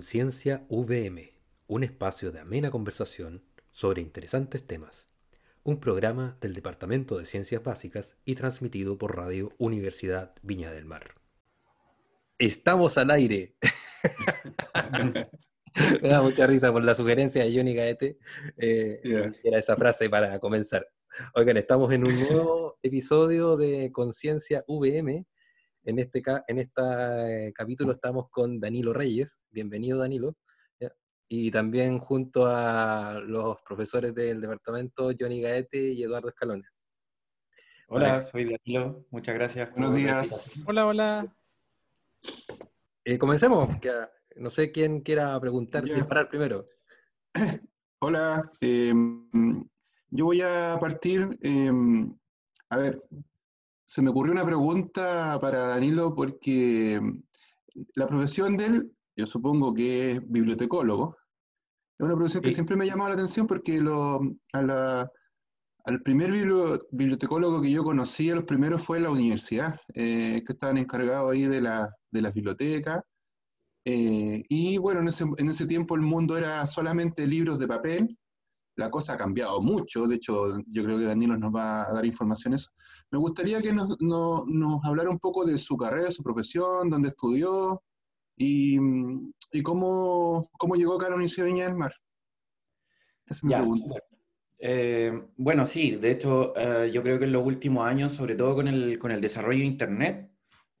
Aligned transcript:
Conciencia 0.00 0.64
VM, 0.70 1.34
un 1.66 1.84
espacio 1.84 2.32
de 2.32 2.40
amena 2.40 2.70
conversación 2.70 3.44
sobre 3.70 4.00
interesantes 4.00 4.66
temas. 4.66 5.06
Un 5.62 5.78
programa 5.78 6.38
del 6.40 6.54
Departamento 6.54 7.18
de 7.18 7.26
Ciencias 7.26 7.62
Básicas 7.62 8.16
y 8.24 8.34
transmitido 8.34 8.96
por 8.96 9.14
Radio 9.14 9.52
Universidad 9.58 10.34
Viña 10.40 10.72
del 10.72 10.86
Mar. 10.86 11.16
Estamos 12.38 12.96
al 12.96 13.10
aire. 13.10 13.56
Me 16.02 16.08
da 16.08 16.22
mucha 16.22 16.46
risa 16.46 16.72
por 16.72 16.82
la 16.82 16.94
sugerencia 16.94 17.44
de 17.44 17.54
Johnny 17.54 17.74
Gaete. 17.74 18.16
Eh, 18.56 19.02
Yeah. 19.04 19.34
Era 19.44 19.58
esa 19.58 19.76
frase 19.76 20.08
para 20.08 20.38
comenzar. 20.38 20.88
Oigan, 21.34 21.58
estamos 21.58 21.92
en 21.92 22.06
un 22.06 22.18
nuevo 22.18 22.78
episodio 22.82 23.58
de 23.58 23.92
Conciencia 23.92 24.64
VM. 24.66 25.26
En 25.84 25.98
este 25.98 26.20
ca- 26.22 26.44
en 26.46 26.58
este 26.58 27.52
capítulo 27.54 27.92
estamos 27.92 28.28
con 28.30 28.60
Danilo 28.60 28.92
Reyes. 28.92 29.40
Bienvenido, 29.50 29.98
Danilo. 29.98 30.36
¿ya? 30.78 30.92
Y 31.28 31.50
también 31.50 31.98
junto 31.98 32.46
a 32.46 33.20
los 33.24 33.58
profesores 33.62 34.14
del 34.14 34.40
departamento, 34.40 35.10
Johnny 35.18 35.40
Gaete 35.40 35.78
y 35.92 36.02
Eduardo 36.02 36.28
Escalona. 36.28 36.68
Hola, 37.88 38.20
soy 38.20 38.44
Danilo. 38.44 39.04
Muchas 39.10 39.34
gracias. 39.34 39.70
Buenos 39.72 39.96
días. 39.96 40.62
Hola, 40.66 40.86
hola. 40.86 41.36
Eh, 43.04 43.18
comencemos. 43.18 43.68
ah, 43.90 44.10
no 44.36 44.50
sé 44.50 44.70
quién 44.70 45.00
quiera 45.00 45.38
preguntar, 45.40 45.84
Ya. 45.84 45.94
disparar 45.94 46.28
primero. 46.28 46.66
Hola, 48.02 48.42
eh, 48.62 48.94
yo 50.10 50.24
voy 50.24 50.40
a 50.40 50.76
partir. 50.80 51.36
eh, 51.42 51.70
a 52.70 52.76
ver, 52.78 53.02
se 53.90 54.02
me 54.02 54.10
ocurrió 54.10 54.32
una 54.32 54.46
pregunta 54.46 55.36
para 55.40 55.64
Danilo 55.66 56.14
porque 56.14 57.00
la 57.96 58.06
profesión 58.06 58.56
de 58.56 58.66
él, 58.66 58.92
yo 59.16 59.26
supongo 59.26 59.74
que 59.74 60.12
es 60.12 60.30
bibliotecólogo, 60.30 61.16
es 61.98 62.06
una 62.06 62.14
profesión 62.14 62.40
que 62.44 62.50
Sí. 62.50 62.54
siempre 62.54 62.76
me 62.76 62.84
ha 62.84 62.86
llamado 62.86 63.08
la 63.08 63.14
atención 63.16 63.48
porque 63.48 63.80
lo, 63.80 64.20
a 64.52 64.62
la- 64.62 65.10
al 65.86 66.02
primer 66.02 66.30
bibli- 66.30 66.80
bibliotecólogo 66.92 67.60
que 67.60 67.72
yo 67.72 67.82
conocí, 67.82 68.30
a 68.30 68.36
los 68.36 68.44
primeros 68.44 68.80
fue 68.80 68.98
en 68.98 69.02
la 69.02 69.10
universidad, 69.10 69.80
eh, 69.94 70.40
que 70.46 70.52
estaban 70.52 70.78
encargados 70.78 71.32
ahí 71.32 71.46
de, 71.46 71.60
la, 71.60 71.92
de 72.12 72.22
las 72.22 72.32
bibliotecas. 72.32 73.02
Eh, 73.84 74.44
y 74.48 74.78
bueno, 74.78 75.00
en 75.00 75.08
ese, 75.08 75.24
en 75.38 75.48
ese 75.48 75.66
tiempo 75.66 75.96
el 75.96 76.02
mundo 76.02 76.38
era 76.38 76.64
solamente 76.68 77.26
libros 77.26 77.58
de 77.58 77.66
papel. 77.66 78.16
La 78.80 78.90
cosa 78.90 79.12
ha 79.12 79.16
cambiado 79.18 79.60
mucho. 79.60 80.06
De 80.06 80.14
hecho, 80.16 80.58
yo 80.66 80.82
creo 80.82 80.98
que 80.98 81.04
Danilo 81.04 81.36
nos 81.36 81.54
va 81.54 81.86
a 81.86 81.92
dar 81.92 82.04
eso. 82.06 82.70
Me 83.10 83.18
gustaría 83.18 83.60
que 83.60 83.72
nos, 83.74 83.96
no- 84.00 84.44
nos 84.46 84.80
hablara 84.84 85.10
un 85.10 85.18
poco 85.18 85.44
de 85.44 85.58
su 85.58 85.76
carrera, 85.76 86.10
su 86.10 86.22
profesión, 86.22 86.88
dónde 86.88 87.10
estudió 87.10 87.82
y, 88.36 88.78
y 89.52 89.62
cómo, 89.62 90.48
cómo 90.58 90.76
llegó 90.76 90.94
acá 90.94 91.06
a 91.06 91.10
la 91.10 91.16
Universidad 91.16 91.44
de 91.46 91.52
Viña 91.52 91.64
del 91.66 91.76
Mar. 91.76 91.92
Esa 93.26 93.34
es 93.34 93.44
mi 93.44 93.50
Ya, 93.50 93.58
pregunta. 93.58 93.84
bueno. 93.86 94.04
Eh, 94.62 95.12
bueno, 95.36 95.66
sí, 95.66 95.96
de 95.96 96.10
hecho, 96.10 96.54
eh, 96.56 96.90
yo 96.90 97.02
creo 97.02 97.18
que 97.18 97.26
en 97.26 97.32
los 97.32 97.44
últimos 97.44 97.86
años, 97.86 98.12
sobre 98.12 98.34
todo 98.34 98.54
con 98.54 98.66
el, 98.66 98.98
con 98.98 99.10
el 99.10 99.20
desarrollo 99.20 99.60
de 99.60 99.64
Internet, 99.66 100.30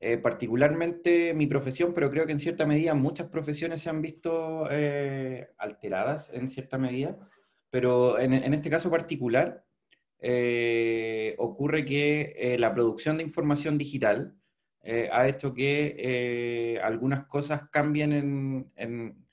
eh, 0.00 0.16
particularmente 0.16 1.34
mi 1.34 1.46
profesión, 1.46 1.92
pero 1.94 2.10
creo 2.10 2.24
que 2.24 2.32
en 2.32 2.40
cierta 2.40 2.64
medida 2.64 2.94
muchas 2.94 3.28
profesiones 3.28 3.82
se 3.82 3.90
han 3.90 4.00
visto 4.00 4.66
eh, 4.70 5.50
alteradas 5.58 6.30
en 6.32 6.48
cierta 6.48 6.78
medida, 6.78 7.18
pero 7.70 8.18
en, 8.18 8.32
en 8.34 8.54
este 8.54 8.70
caso 8.70 8.90
particular 8.90 9.64
eh, 10.18 11.34
ocurre 11.38 11.84
que 11.84 12.34
eh, 12.36 12.58
la 12.58 12.74
producción 12.74 13.16
de 13.16 13.24
información 13.24 13.78
digital 13.78 14.36
eh, 14.82 15.08
ha 15.12 15.28
hecho 15.28 15.54
que 15.54 15.94
eh, 15.98 16.80
algunas 16.82 17.26
cosas 17.26 17.68
cambien 17.70 18.12
en, 18.12 18.72
en- 18.76 19.26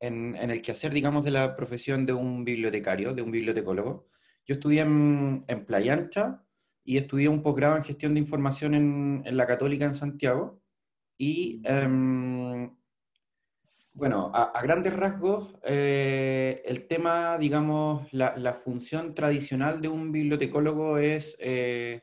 en, 0.00 0.36
en 0.36 0.50
el 0.50 0.62
quehacer, 0.62 0.92
digamos, 0.92 1.24
de 1.24 1.30
la 1.30 1.56
profesión 1.56 2.04
de 2.06 2.12
un 2.12 2.44
bibliotecario, 2.44 3.14
de 3.14 3.22
un 3.22 3.30
bibliotecólogo. 3.30 4.08
Yo 4.44 4.54
estudié 4.54 4.82
en, 4.82 5.44
Playa 5.66 5.94
Ancha 5.94 6.44
y 6.84 6.98
estudié 6.98 7.28
un 7.28 7.42
posgrado 7.42 7.76
en 7.76 7.84
gestión 7.84 8.14
de 8.14 8.20
información 8.20 8.74
en, 8.74 9.22
la 9.36 9.46
Católica 9.46 9.86
en 9.86 9.94
Santiago. 9.94 10.62
Y 11.18 11.62
bueno, 13.96 14.30
a, 14.34 14.44
a 14.44 14.62
grandes 14.62 14.92
rasgos, 14.94 15.54
eh, 15.64 16.62
el 16.66 16.86
tema, 16.86 17.38
digamos, 17.38 18.12
la, 18.12 18.52
función 18.52 19.14
tradicional 19.14 19.80
de 19.80 19.88
un 19.88 20.12
bibliotecólogo 20.12 20.98
es 20.98 21.34
eh, 21.40 22.02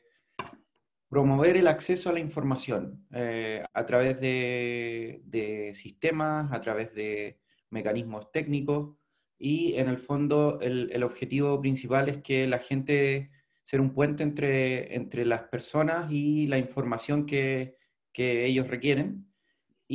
promover 1.07 1.55
el 1.55 1.67
acceso 1.67 2.09
a 2.09 2.13
la 2.13 2.19
información 2.19 3.05
eh, 3.13 3.63
a 3.71 3.85
través 3.85 4.19
de, 4.19 5.71
sistemas, 5.75 6.51
a 6.51 6.59
través 6.61 6.95
de 6.95 7.39
mecanismos 7.69 8.31
técnicos 8.31 8.97
y 9.37 9.75
en 9.75 9.87
el 9.87 9.99
fondo 9.99 10.59
el, 10.61 11.03
objetivo 11.03 11.61
principal 11.61 12.09
es 12.09 12.23
que 12.23 12.47
la 12.47 12.57
gente, 12.57 13.29
ser 13.61 13.79
un 13.79 13.93
puente 13.93 14.23
entre, 14.23 14.95
entre 14.95 15.25
las 15.25 15.43
personas 15.43 16.11
y 16.11 16.47
la 16.47 16.57
información 16.57 17.27
que, 17.27 17.77
que 18.11 18.47
ellos 18.47 18.67
requieren. 18.67 19.31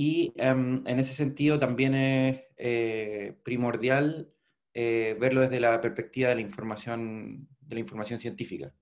Y 0.01 0.33
em, 0.37 0.87
en 0.87 1.01
ese 1.01 1.13
sentido 1.13 1.59
también 1.59 1.93
es 1.93 2.41
eh, 2.57 3.37
primordial 3.43 4.33
eh, 4.73 5.17
verlo 5.19 5.41
desde 5.41 5.59
la 5.59 5.81
perspectiva 5.81 6.29
de 6.29 6.37
la 6.37 6.41
información, 6.41 7.49
de 7.63 7.75
la 7.75 7.81
información 7.81 8.21
científica. 8.21 8.73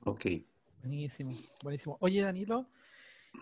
Ok. 0.00 0.26
Buenísimo, 0.82 1.34
buenísimo. 1.62 1.96
Oye, 2.02 2.20
Danilo, 2.20 2.68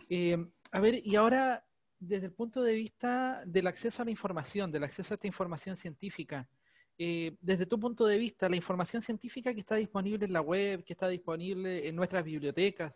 eh, 0.08 0.38
a 0.70 0.78
ver, 0.78 1.04
y 1.04 1.16
ahora, 1.16 1.66
desde 1.98 2.26
el 2.26 2.32
punto 2.32 2.62
de 2.62 2.74
vista 2.74 3.42
del 3.44 3.66
acceso 3.66 4.02
a 4.02 4.04
la 4.04 4.12
información, 4.12 4.70
del 4.70 4.84
acceso 4.84 5.14
a 5.14 5.16
esta 5.16 5.26
información 5.26 5.76
científica, 5.76 6.48
eh, 6.96 7.36
desde 7.40 7.66
tu 7.66 7.80
punto 7.80 8.06
de 8.06 8.18
vista, 8.18 8.48
la 8.48 8.54
información 8.54 9.02
científica 9.02 9.52
que 9.52 9.60
está 9.60 9.74
disponible 9.74 10.26
en 10.26 10.32
la 10.32 10.42
web, 10.42 10.84
que 10.84 10.92
está 10.92 11.08
disponible 11.08 11.88
en 11.88 11.96
nuestras 11.96 12.22
bibliotecas, 12.22 12.94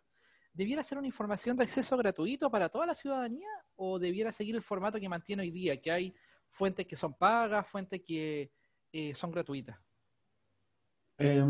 ¿debiera 0.52 0.82
ser 0.82 0.98
una 0.98 1.06
información 1.06 1.56
de 1.56 1.64
acceso 1.64 1.96
gratuito 1.96 2.50
para 2.50 2.68
toda 2.68 2.86
la 2.86 2.94
ciudadanía 2.94 3.48
o 3.76 3.98
debiera 3.98 4.32
seguir 4.32 4.54
el 4.56 4.62
formato 4.62 4.98
que 5.00 5.08
mantiene 5.08 5.42
hoy 5.42 5.50
día, 5.50 5.80
que 5.80 5.90
hay 5.90 6.14
fuentes 6.48 6.86
que 6.86 6.96
son 6.96 7.14
pagas, 7.14 7.66
fuentes 7.66 8.02
que 8.06 8.50
eh, 8.92 9.14
son 9.14 9.30
gratuitas? 9.30 9.78
Eh, 11.18 11.44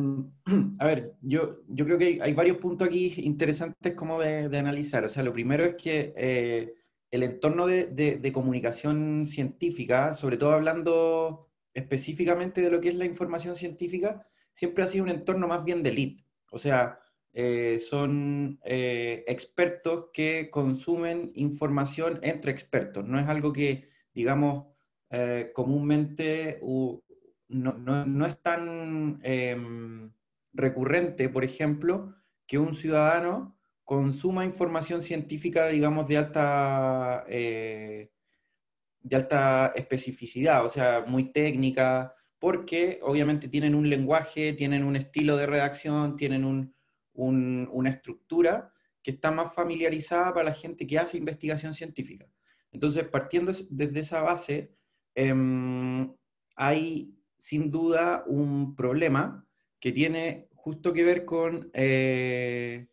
a 0.81 0.87
ver, 0.87 1.15
yo, 1.23 1.61
yo 1.69 1.85
creo 1.85 1.99
que 1.99 2.19
hay, 2.21 2.35
varios 2.35 2.59
puntos 2.59 2.89
aquí 2.89 3.15
interesantes 3.19 3.95
como 3.95 4.21
de, 4.21 4.49
de 4.49 4.59
analizar. 4.59 5.05
O 5.05 5.09
sea, 5.09 5.23
lo 5.23 5.33
primero 5.33 5.65
es 5.65 5.75
que 5.77 6.13
eh, 6.17 6.75
el 7.11 7.23
entorno 7.23 7.67
de, 7.67 7.87
de- 7.87 8.17
de 8.17 8.33
comunicación 8.33 9.25
científica, 9.27 10.13
sobre 10.13 10.37
todo 10.37 10.53
hablando 10.53 11.49
específicamente 11.73 12.63
de 12.63 12.71
lo 12.71 12.81
que 12.81 12.89
es 12.89 12.97
la 12.97 13.05
información 13.05 13.55
científica, 13.55 14.27
siempre 14.53 14.83
ha 14.85 14.87
sido 14.89 15.05
un 15.05 15.11
entorno 15.11 15.47
más 15.47 15.65
bien 15.65 15.83
de 15.83 15.91
elite. 15.91 16.25
O 16.51 16.59
sea, 16.59 16.99
eh, 17.33 17.79
son 17.79 18.59
eh, 18.65 19.25
expertos 19.27 20.07
que 20.13 20.51
consumen 20.51 21.31
información 21.35 22.19
entre 22.23 22.53
expertos. 22.53 23.05
No 23.07 23.19
es 23.19 23.29
algo 23.29 23.53
que, 23.53 23.89
digamos, 24.15 24.67
eh, 25.11 25.51
comúnmente 25.55 26.59
no, 27.49 27.73
no- 27.75 28.07
no 28.07 28.27
es 28.27 28.41
tan 28.43 29.21
em, 29.23 30.13
recurrente, 30.53 31.29
por 31.29 31.45
ejemplo, 31.45 32.15
que 32.47 32.59
un 32.59 32.75
ciudadano 32.75 33.59
consuma 33.85 34.45
información 34.45 35.03
científica, 35.03 35.67
digamos, 35.69 36.07
de 36.07 36.17
alta, 36.19 37.25
de 39.03 39.17
alta 39.17 39.73
especificidad, 39.75 40.65
o 40.65 40.69
sea, 40.69 41.05
muy 41.07 41.33
técnica, 41.33 42.15
porque 42.39 43.01
obviamente 43.03 43.49
tienen 43.49 43.75
un 43.75 43.89
lenguaje, 43.89 44.53
tienen 44.53 44.85
un 44.85 44.97
estilo 44.97 45.37
de 45.37 45.47
redacción, 45.47 46.17
tienen 46.17 46.45
un- 46.45 46.75
un- 47.27 47.69
una 47.73 47.91
estructura 47.91 48.73
que 49.03 49.11
está 49.13 49.31
más 49.31 49.55
familiarizada 49.55 50.33
para 50.35 50.51
la 50.51 50.55
gente 50.55 50.87
que 50.87 50.99
hace 50.99 51.17
investigación 51.19 51.75
científica. 51.75 52.27
Entonces, 52.73 53.07
partiendo 53.09 53.51
es- 53.51 53.67
desde 53.75 54.01
esa 54.01 54.21
base, 54.23 54.75
em, 55.15 56.15
hay 56.57 57.15
sin 57.39 57.71
duda 57.71 58.25
un 58.27 58.75
problema 58.77 59.47
que 59.81 59.93
tiene 59.93 60.49
justo 60.55 60.93
que 60.93 61.03
ver 61.05 61.25
con, 61.25 61.71
eh, 61.73 62.89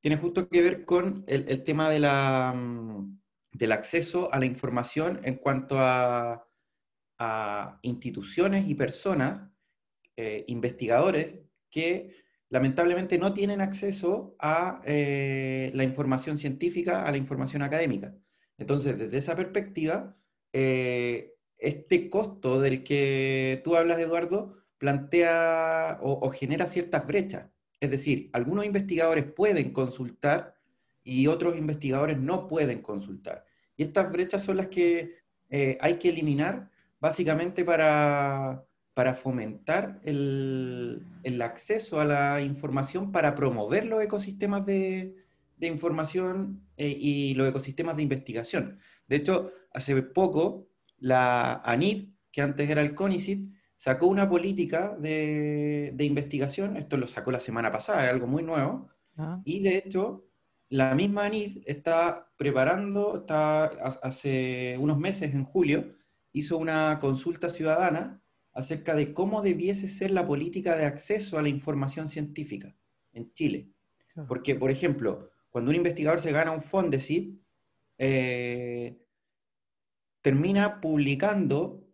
tiene 0.00 0.16
justo 0.18 0.48
que 0.48 0.60
ver 0.62 0.84
con 0.84 1.24
el, 1.26 1.64
tema 1.64 1.88
de 1.88 2.00
la, 2.00 2.52
mm, 2.54 3.18
del 3.52 3.72
acceso 3.72 4.32
a 4.32 4.38
la 4.38 4.46
información 4.46 5.20
en 5.24 5.36
cuanto 5.36 5.78
a, 5.78 6.46
a 7.18 7.78
instituciones 7.82 8.68
y 8.68 8.74
personas, 8.74 9.50
eh, 10.16 10.44
investigadores, 10.48 11.40
que 11.70 12.21
lamentablemente 12.52 13.16
no 13.16 13.32
tienen 13.32 13.62
acceso 13.62 14.36
a 14.38 14.82
eh, 14.84 15.70
la 15.74 15.84
información 15.84 16.36
científica, 16.36 17.06
a 17.06 17.10
la 17.10 17.16
información 17.16 17.62
académica. 17.62 18.14
Entonces, 18.58 18.98
desde 18.98 19.16
esa 19.16 19.34
perspectiva, 19.34 20.14
eh, 20.52 21.32
este 21.56 22.10
costo 22.10 22.60
del 22.60 22.84
que 22.84 23.62
tú 23.64 23.74
hablas, 23.74 23.98
Eduardo, 24.00 24.58
plantea 24.76 25.98
o, 26.02 26.28
genera 26.28 26.66
ciertas 26.66 27.06
brechas. 27.06 27.48
Es 27.80 27.90
decir, 27.90 28.28
algunos 28.34 28.66
investigadores 28.66 29.24
pueden 29.24 29.72
consultar 29.72 30.54
y 31.02 31.28
otros 31.28 31.56
investigadores 31.56 32.18
no 32.18 32.48
pueden 32.48 32.82
consultar. 32.82 33.46
Y 33.78 33.84
estas 33.84 34.12
brechas 34.12 34.42
son 34.44 34.58
las 34.58 34.66
que 34.66 35.16
eh, 35.48 35.78
hay 35.80 35.94
que 35.94 36.10
eliminar 36.10 36.70
básicamente 37.00 37.64
para, 37.64 38.62
para 38.94 39.14
fomentar 39.14 40.00
el, 40.04 41.06
el, 41.22 41.42
acceso 41.42 42.00
a 42.00 42.04
la 42.04 42.42
información, 42.42 43.10
para 43.10 43.34
promover 43.34 43.86
los 43.86 44.02
ecosistemas 44.02 44.66
de, 44.66 45.16
de 45.56 45.66
información 45.66 46.66
eh, 46.76 46.94
y 46.98 47.34
los 47.34 47.48
ecosistemas 47.48 47.96
de 47.96 48.02
investigación. 48.02 48.78
De 49.06 49.16
hecho, 49.16 49.52
hace 49.72 50.00
poco 50.02 50.68
la 50.98 51.62
ANID, 51.64 52.08
que 52.30 52.42
antes 52.42 52.68
era 52.68 52.82
el 52.82 52.94
CONICIT, 52.94 53.52
sacó 53.76 54.06
una 54.06 54.28
política 54.28 54.96
de, 54.98 55.92
de 55.94 56.04
investigación, 56.04 56.76
esto 56.76 56.96
lo 56.96 57.06
sacó 57.06 57.32
la 57.32 57.40
semana 57.40 57.72
pasada, 57.72 58.04
es 58.04 58.12
algo 58.12 58.26
muy 58.26 58.42
nuevo, 58.42 58.88
ah. 59.16 59.40
y 59.44 59.60
de 59.60 59.78
hecho 59.78 60.26
la 60.68 60.94
misma 60.94 61.26
ANID 61.26 61.62
está 61.66 62.30
preparando, 62.36 63.18
está, 63.18 63.66
hace 63.66 64.76
unos 64.78 64.98
meses, 64.98 65.34
en 65.34 65.44
julio, 65.44 65.96
hizo 66.32 66.56
una 66.56 66.98
consulta 66.98 67.50
ciudadana 67.50 68.21
acerca 68.52 68.94
de 68.94 69.12
cómo 69.12 69.42
debiese 69.42 69.88
ser 69.88 70.10
la 70.10 70.26
política 70.26 70.76
de 70.76 70.84
acceso 70.84 71.38
a 71.38 71.42
la 71.42 71.48
información 71.48 72.08
científica 72.08 72.76
en 73.12 73.32
Chile. 73.32 73.70
Porque, 74.28 74.54
por 74.54 74.70
ejemplo, 74.70 75.30
cuando 75.48 75.70
un 75.70 75.76
investigador 75.76 76.20
se 76.20 76.32
gana 76.32 76.50
un 76.50 76.62
Fondesit, 76.62 77.40
eh, 77.98 78.98
termina 80.20 80.80
publicando, 80.80 81.86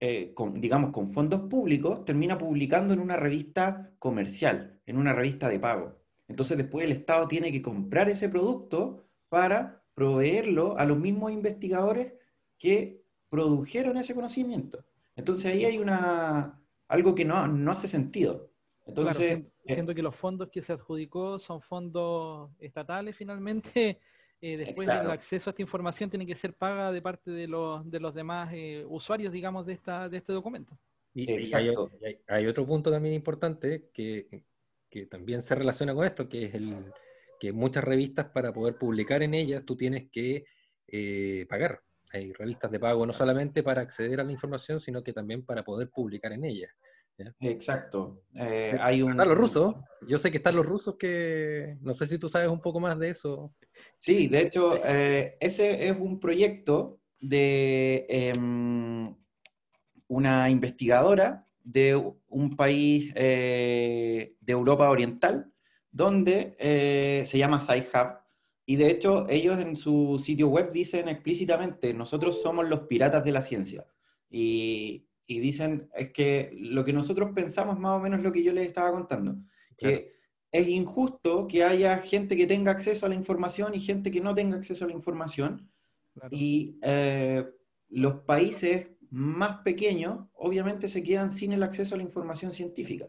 eh, 0.00 0.34
digamos, 0.54 0.90
con 0.90 1.10
fondos 1.10 1.42
públicos, 1.42 2.04
termina 2.04 2.38
publicando 2.38 2.92
en 2.94 3.00
una 3.00 3.16
revista 3.16 3.92
comercial, 3.98 4.80
en 4.86 4.96
una 4.96 5.12
revista 5.12 5.48
de 5.48 5.58
pago. 5.58 6.00
Entonces 6.28 6.56
después 6.56 6.84
el 6.84 6.92
Estado 6.92 7.26
tiene 7.26 7.50
que 7.50 7.62
comprar 7.62 8.08
ese 8.08 8.28
producto 8.28 9.04
para 9.28 9.84
proveerlo 9.94 10.78
a 10.78 10.84
los 10.84 10.98
mismos 10.98 11.32
investigadores 11.32 12.14
que 12.58 13.02
produjeron 13.28 13.96
ese 13.96 14.14
conocimiento. 14.14 14.84
Entonces 15.20 15.46
ahí 15.46 15.64
hay 15.64 15.78
una, 15.78 16.60
algo 16.88 17.14
que 17.14 17.24
no, 17.24 17.46
no 17.46 17.72
hace 17.72 17.88
sentido. 17.88 18.50
Entonces, 18.86 19.20
eh, 19.20 19.46
siendo, 19.66 19.94
que 19.94 20.02
los 20.02 20.16
fondos 20.16 20.48
que 20.50 20.62
se 20.62 20.72
adjudicó 20.72 21.38
son 21.38 21.62
fondos 21.62 22.50
estatales 22.58 23.14
finalmente, 23.16 24.00
eh, 24.40 24.56
después 24.56 24.88
el 24.88 25.10
acceso 25.10 25.48
a 25.48 25.52
esta 25.52 25.62
información 25.62 26.10
tiene 26.10 26.26
que 26.26 26.34
ser 26.34 26.54
paga 26.54 26.90
de 26.90 27.00
parte 27.00 27.30
de 27.30 27.46
los, 27.46 27.88
de 27.88 28.00
los 28.00 28.14
demás 28.14 28.50
eh, 28.52 28.84
usuarios, 28.88 29.32
digamos, 29.32 29.66
de, 29.66 29.74
esta, 29.74 30.08
de 30.08 30.16
este 30.16 30.32
documento. 30.32 30.76
Y, 31.14 31.30
hay, 31.54 31.74
hay, 32.28 32.46
otro 32.46 32.66
punto 32.66 32.90
también 32.90 33.14
importante 33.14 33.90
que 33.92 34.44
que 34.90 35.06
también 35.06 35.42
se 35.42 35.54
relaciona 35.54 35.94
con 35.94 36.04
esto, 36.04 36.28
que 36.28 36.46
es 36.46 36.54
el 36.54 36.92
que 37.38 37.52
muchas 37.52 37.84
revistas 37.84 38.26
para 38.26 38.52
poder 38.52 38.76
publicar 38.76 39.22
en 39.22 39.32
ellas 39.32 39.64
tú 39.64 39.76
tienes 39.76 40.10
que 40.10 40.44
eh, 40.88 41.46
pagar. 41.48 41.80
Hay 42.12 42.32
revistas 42.32 42.70
de 42.70 42.80
pago 42.80 43.06
no 43.06 43.12
solamente 43.12 43.62
para 43.62 43.82
acceder 43.82 44.20
a 44.20 44.24
la 44.24 44.32
información, 44.32 44.80
sino 44.80 45.02
que 45.02 45.12
también 45.12 45.44
para 45.44 45.62
poder 45.62 45.90
publicar 45.90 46.32
en 46.32 46.44
ellas. 46.44 46.70
Exacto. 47.40 48.22
Eh, 48.34 48.76
hay 48.80 49.02
un... 49.02 49.12
Están 49.12 49.28
los 49.28 49.38
rusos. 49.38 49.74
Yo 50.06 50.18
sé 50.18 50.30
que 50.30 50.38
están 50.38 50.56
los 50.56 50.66
rusos 50.66 50.96
que... 50.96 51.76
No 51.80 51.94
sé 51.94 52.06
si 52.06 52.18
tú 52.18 52.28
sabes 52.28 52.48
un 52.48 52.60
poco 52.60 52.80
más 52.80 52.98
de 52.98 53.10
eso. 53.10 53.54
Sí, 53.98 54.28
de 54.28 54.42
hecho, 54.42 54.80
eh, 54.84 55.36
ese 55.40 55.88
es 55.88 55.96
un 55.98 56.18
proyecto 56.18 57.00
de 57.20 58.06
em, 58.08 59.14
una 60.08 60.48
investigadora 60.48 61.46
de 61.62 61.94
un 62.28 62.56
país 62.56 63.12
eh, 63.14 64.34
de 64.40 64.52
Europa 64.52 64.88
Oriental, 64.88 65.52
donde 65.92 66.54
se 67.26 67.38
llama 67.38 67.60
SciHub, 67.60 68.20
y 68.70 68.76
de 68.76 68.88
hecho 68.88 69.28
ellos 69.28 69.58
en 69.58 69.74
su 69.74 70.20
sitio 70.22 70.46
web 70.46 70.70
dicen 70.70 71.08
explícitamente, 71.08 71.92
nosotros 71.92 72.40
somos 72.40 72.68
los 72.68 72.82
piratas 72.82 73.24
de 73.24 73.32
la 73.32 73.42
ciencia. 73.42 73.84
Y, 74.30 75.08
dicen, 75.26 75.90
es 75.92 76.12
que 76.12 76.52
lo 76.54 76.84
que 76.84 76.92
nosotros 76.92 77.32
pensamos 77.34 77.80
más 77.80 77.98
o 77.98 78.00
menos 78.00 78.20
lo 78.20 78.30
que 78.30 78.44
yo 78.44 78.52
les 78.52 78.68
estaba 78.68 78.92
contando, 78.92 79.38
que 79.76 80.12
es 80.52 80.68
injusto 80.68 81.48
que 81.48 81.64
haya 81.64 81.98
gente 81.98 82.36
que 82.36 82.46
tenga 82.46 82.70
acceso 82.70 83.06
a 83.06 83.08
la 83.08 83.16
información 83.16 83.74
y 83.74 83.80
gente 83.80 84.12
que 84.12 84.20
no 84.20 84.36
tenga 84.36 84.58
acceso 84.58 84.84
a 84.84 84.88
la 84.88 84.94
información. 84.94 85.68
Y 86.30 86.78
eh, 86.82 87.44
los 87.88 88.20
países 88.20 88.90
más 89.10 89.62
pequeños, 89.62 90.28
obviamente 90.34 90.88
se 90.88 91.02
quedan 91.02 91.32
sin 91.32 91.52
el 91.52 91.64
acceso 91.64 91.96
a 91.96 91.98
la 91.98 92.04
información 92.04 92.52
científica. 92.52 93.08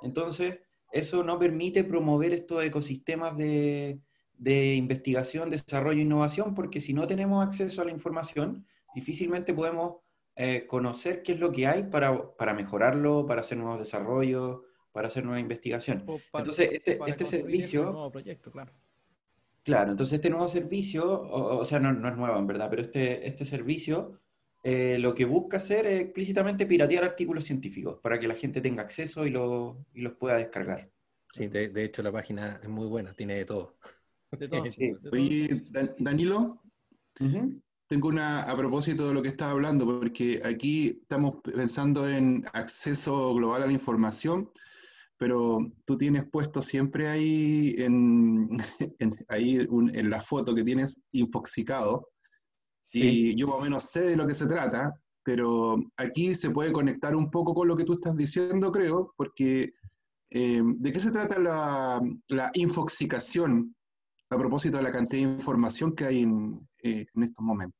Entonces, 0.00 0.60
eso 0.90 1.22
no 1.22 1.38
permite 1.38 1.84
promover 1.84 2.32
estos 2.32 2.64
ecosistemas 2.64 3.36
de, 3.36 4.00
investigación, 4.38 5.50
desarrollo 5.50 5.98
e 5.98 6.02
innovación, 6.02 6.54
porque 6.54 6.80
si 6.80 6.92
no 6.92 7.06
tenemos 7.06 7.46
acceso 7.46 7.82
a 7.82 7.84
la 7.84 7.90
información, 7.90 8.66
difícilmente 8.94 9.54
podemos 9.54 9.96
eh, 10.36 10.66
conocer 10.66 11.22
qué 11.22 11.32
es 11.32 11.40
lo 11.40 11.52
que 11.52 11.66
hay 11.66 11.84
para, 11.84 12.34
para, 12.36 12.54
mejorarlo, 12.54 13.26
para 13.26 13.42
hacer 13.42 13.58
nuevos 13.58 13.78
desarrollos, 13.78 14.60
para 14.92 15.08
hacer 15.08 15.24
nueva 15.24 15.40
investigación. 15.40 16.04
entonces, 16.32 16.70
este, 16.72 16.98
este 17.06 17.24
servicio... 17.24 18.10
proyecto, 18.10 18.50
claro. 18.50 18.72
Claro, 19.62 19.92
entonces 19.92 20.14
este 20.14 20.28
nuevo 20.28 20.48
servicio, 20.48 21.22
o, 21.22 21.64
sea, 21.64 21.78
no, 21.78 21.92
no, 21.92 22.08
es 22.08 22.16
nuevo 22.16 22.36
en 22.36 22.46
verdad, 22.48 22.68
pero 22.68 22.82
este, 22.82 23.28
este 23.28 23.44
servicio 23.44 24.20
eh, 24.64 24.96
lo 24.98 25.14
que 25.14 25.24
busca 25.24 25.56
hacer 25.56 25.86
es 25.86 26.00
explícitamente 26.00 26.66
piratear 26.66 27.04
artículos 27.04 27.44
científicos 27.44 27.98
para 28.00 28.18
que 28.18 28.26
la 28.26 28.34
gente 28.34 28.60
tenga 28.60 28.82
acceso 28.82 29.24
y, 29.26 29.30
lo, 29.30 29.84
y 29.92 30.02
los 30.02 30.14
pueda 30.14 30.36
descargar. 30.36 30.90
Sí, 31.32 31.46
de, 31.48 31.84
hecho 31.84 32.02
la 32.02 32.12
página 32.12 32.60
es 32.62 32.68
muy 32.68 32.86
buena, 32.86 33.14
tiene 33.14 33.36
de 33.36 33.44
todo. 33.44 33.76
Oye, 35.12 35.64
Danilo, 35.98 36.62
tengo 37.86 38.08
una 38.08 38.42
a 38.42 38.56
propósito 38.56 39.08
de 39.08 39.14
lo 39.14 39.22
que 39.22 39.28
estaba 39.28 39.50
hablando, 39.50 39.84
porque 39.84 40.40
aquí 40.44 40.98
estamos 41.02 41.34
pensando 41.42 42.08
en 42.08 42.44
acceso 42.54 43.34
global 43.34 43.62
a 43.62 43.66
la 43.66 43.72
información, 43.72 44.50
pero 45.18 45.58
tú 45.84 45.98
tienes 45.98 46.24
puesto 46.30 46.62
siempre 46.62 47.08
ahí 47.08 47.74
en, 47.76 48.48
ahí 49.28 49.58
en 49.60 50.10
la 50.10 50.20
foto 50.20 50.54
que 50.54 50.64
tienes 50.64 51.00
infoxicado. 51.12 52.08
Y 52.94 53.36
yo 53.36 53.48
más 53.48 53.56
o 53.56 53.62
menos 53.62 53.90
sé 53.90 54.02
de 54.02 54.16
lo 54.16 54.26
que 54.26 54.34
se 54.34 54.46
trata, 54.46 54.94
pero 55.22 55.76
aquí 55.96 56.34
se 56.34 56.50
puede 56.50 56.72
conectar 56.72 57.14
un 57.14 57.30
poco 57.30 57.54
con 57.54 57.68
lo 57.68 57.76
que 57.76 57.84
tú 57.84 57.94
estás 57.94 58.16
diciendo, 58.16 58.72
creo, 58.72 59.14
porque 59.16 59.72
eh, 60.30 60.62
¿de 60.62 60.92
qué 60.92 61.00
se 61.00 61.10
trata 61.10 61.38
la, 61.38 62.00
la, 62.28 62.50
infoxicación 62.54 63.74
a 64.34 64.38
propósito 64.38 64.76
de 64.76 64.82
la 64.82 64.92
cantidad 64.92 65.28
de 65.28 65.34
información 65.34 65.94
que 65.94 66.04
hay 66.04 66.22
en, 66.22 66.68
eh, 66.82 67.06
en 67.14 67.22
estos 67.22 67.44
momentos? 67.44 67.78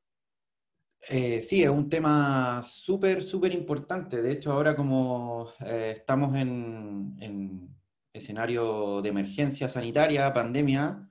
Eh, 1.08 1.42
sí, 1.42 1.62
es 1.62 1.70
un 1.70 1.88
tema 1.88 2.62
súper, 2.62 3.22
súper 3.22 3.52
importante. 3.52 4.22
De 4.22 4.32
hecho, 4.32 4.52
ahora 4.52 4.76
como 4.76 5.48
estamos 5.60 6.36
en, 6.36 7.16
en, 7.20 7.68
escenario 8.12 9.00
de 9.00 9.08
emergencia 9.08 9.70
sanitaria, 9.70 10.32
pandemia, 10.32 11.10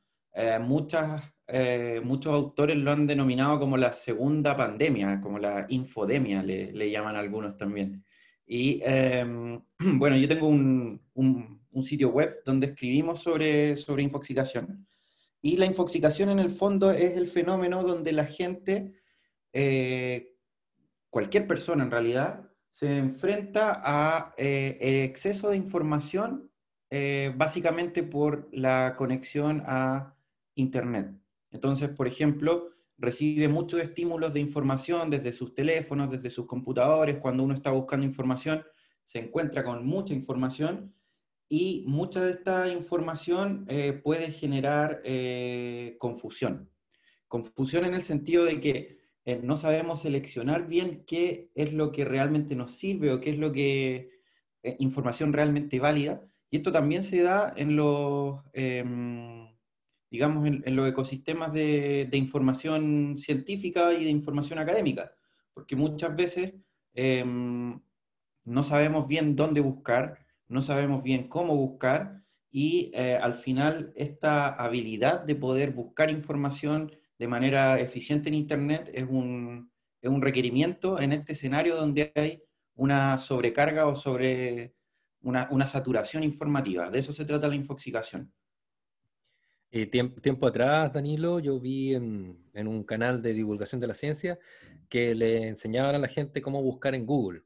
muchas 0.61 1.23
eh, 1.53 1.99
muchos 2.01 2.33
autores 2.33 2.77
lo 2.77 2.91
han 2.91 3.05
denominado 3.05 3.59
como 3.59 3.75
la 3.75 3.91
segunda 3.91 4.55
pandemia, 4.55 5.19
como 5.19 5.37
la 5.37 5.65
infodemia, 5.67 6.41
le, 6.41 6.89
llaman 6.89 7.17
algunos 7.17 7.57
también. 7.57 8.05
Y 8.45 8.79
em, 8.83 9.61
bueno, 9.99 10.15
yo 10.15 10.29
tengo 10.29 10.47
un, 10.47 11.01
un, 11.13 11.83
sitio 11.83 12.09
web 12.09 12.41
donde 12.45 12.67
escribimos 12.67 13.19
sobre, 13.19 13.75
sobre 13.75 14.03
infoxicación. 14.03 14.87
Y 15.41 15.57
la 15.57 15.65
infoxicación 15.65 16.29
en 16.29 16.39
el 16.39 16.49
fondo 16.49 16.91
es 16.91 17.17
el 17.17 17.27
fenómeno 17.27 17.83
donde 17.83 18.11
la 18.11 18.25
gente, 18.25 18.93
eh, 19.53 20.35
cualquier 21.09 21.47
persona 21.47 21.83
en 21.83 21.91
realidad, 21.91 22.49
se 22.69 22.97
enfrenta 22.97 23.81
a 23.83 24.33
eh, 24.37 25.03
exceso 25.03 25.49
de 25.49 25.57
información 25.57 26.47
básicamente 27.37 28.03
por 28.03 28.49
la 28.51 28.95
conexión 28.97 29.63
a 29.65 30.13
Internet. 30.55 31.15
Entonces, 31.51 31.89
por 31.89 32.05
ejemplo, 32.05 32.71
recibe 32.97 33.47
muchos 33.47 33.81
estímulos 33.81 34.33
de 34.33 34.39
información 34.39 35.09
desde 35.09 35.33
sus 35.33 35.53
teléfonos, 35.53 36.09
desde 36.09 36.29
sus 36.29 36.45
computadores. 36.45 37.17
Cuando 37.17 37.43
uno 37.43 37.53
está 37.53 37.71
buscando 37.71 38.05
información, 38.05 38.63
se 39.03 39.19
encuentra 39.19 39.63
con 39.63 39.85
mucha 39.85 40.13
información 40.13 40.93
y 41.53 41.83
mucha 41.85 42.23
de 42.23 42.31
esta 42.31 42.69
información 42.69 43.65
eh, 43.67 43.91
puede 43.91 44.31
generar 44.31 45.01
eh, 45.03 45.97
confusión. 45.99 46.71
Confusión 47.27 47.83
en 47.83 47.93
el 47.93 48.03
sentido 48.03 48.45
de 48.45 48.61
que 48.61 49.01
eh, 49.25 49.41
no 49.43 49.57
sabemos 49.57 50.01
seleccionar 50.01 50.69
bien 50.69 51.03
qué 51.05 51.51
es 51.53 51.73
lo 51.73 51.91
que 51.91 52.05
realmente 52.05 52.55
nos 52.55 52.71
sirve 52.71 53.11
o 53.11 53.19
qué 53.19 53.31
es 53.31 53.37
lo 53.37 53.51
que 53.51 54.11
información 54.79 55.33
realmente 55.33 55.81
válida. 55.81 56.21
Y 56.49 56.55
esto 56.55 56.71
también 56.71 57.03
se 57.03 57.21
da 57.21 57.53
en 57.57 57.75
los 57.75 58.39
em, 58.53 59.49
digamos, 60.09 60.47
en, 60.47 60.75
los 60.75 60.89
ecosistemas 60.89 61.51
de, 61.51 62.07
información 62.13 63.17
científica 63.17 63.91
y 63.93 64.05
de 64.05 64.09
información 64.09 64.57
académica, 64.57 65.13
porque 65.53 65.75
muchas 65.75 66.15
veces 66.15 66.53
em, 66.93 67.77
no 68.45 68.63
sabemos 68.63 69.05
bien 69.09 69.35
dónde 69.35 69.59
buscar, 69.59 70.30
no 70.51 70.61
sabemos 70.61 71.01
bien 71.01 71.27
cómo 71.27 71.55
buscar, 71.55 72.21
y 72.51 72.91
eh, 72.93 73.15
al 73.15 73.35
final 73.35 73.93
esta 73.95 74.49
habilidad 74.49 75.21
de 75.21 75.35
poder 75.35 75.71
buscar 75.71 76.11
información 76.11 76.91
de 77.17 77.27
manera 77.27 77.79
eficiente 77.79 78.27
en 78.27 78.35
Internet 78.35 78.91
es 78.93 79.05
un, 79.07 79.71
es 80.01 80.09
un 80.09 80.21
requerimiento 80.21 80.99
en 80.99 81.13
este 81.13 81.33
escenario 81.33 81.77
donde 81.77 82.11
hay 82.15 82.43
una 82.75 83.17
sobrecarga 83.17 83.87
o 83.87 83.95
sobre 83.95 84.75
una, 85.21 85.47
una 85.51 85.65
saturación 85.65 86.23
informativa. 86.23 86.89
De 86.89 86.99
eso 86.99 87.13
se 87.13 87.25
trata 87.25 87.47
la 87.47 87.55
infoxicación. 87.55 88.33
Eh, 89.71 89.85
tiempo, 89.85 90.47
atrás, 90.47 90.91
Danilo, 90.91 91.39
yo 91.39 91.57
vi 91.57 91.93
en, 91.93 92.37
en, 92.53 92.67
un 92.67 92.83
canal 92.83 93.21
de 93.21 93.33
divulgación 93.33 93.79
de 93.79 93.87
la 93.87 93.93
ciencia 93.93 94.37
que 94.89 95.15
le 95.15 95.47
enseñaban 95.47 95.95
a 95.95 95.99
la 95.99 96.09
gente 96.09 96.41
cómo 96.41 96.61
buscar 96.61 96.93
en 96.93 97.05
Google, 97.05 97.43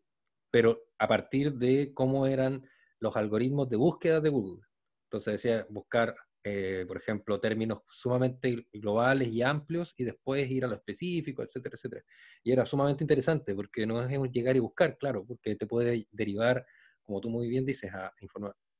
pero 0.49 0.87
a 0.97 1.07
partir 1.07 1.53
de 1.53 1.93
cómo 1.93 2.25
eran 2.25 2.65
los 3.05 3.15
algoritmos 3.15 3.69
de 3.69 3.75
búsqueda 3.75 4.19
de 4.19 4.29
Google. 4.29 4.63
Entonces 5.05 5.33
decía 5.33 5.65
buscar, 5.69 6.15
eh, 6.43 6.85
por 6.87 6.97
ejemplo, 6.97 7.39
términos 7.39 7.83
sumamente 7.87 8.67
globales 8.73 9.27
y 9.29 9.43
amplios 9.43 9.93
y 9.95 10.03
después 10.03 10.49
ir 10.49 10.65
a 10.65 10.67
lo 10.67 10.75
específico, 10.75 11.43
etcétera, 11.43 11.75
etcétera. 11.75 12.03
Y 12.43 12.51
era 12.51 12.65
sumamente 12.65 13.03
interesante 13.03 13.53
porque 13.53 13.85
no 13.85 14.01
es 14.03 14.31
llegar 14.31 14.55
y 14.55 14.59
buscar, 14.59 14.97
claro, 14.97 15.23
porque 15.23 15.55
te 15.55 15.67
puede 15.67 16.07
derivar, 16.11 16.65
como 17.03 17.21
tú 17.21 17.29
muy 17.29 17.47
bien 17.47 17.63
dices, 17.63 17.93
a 17.93 18.11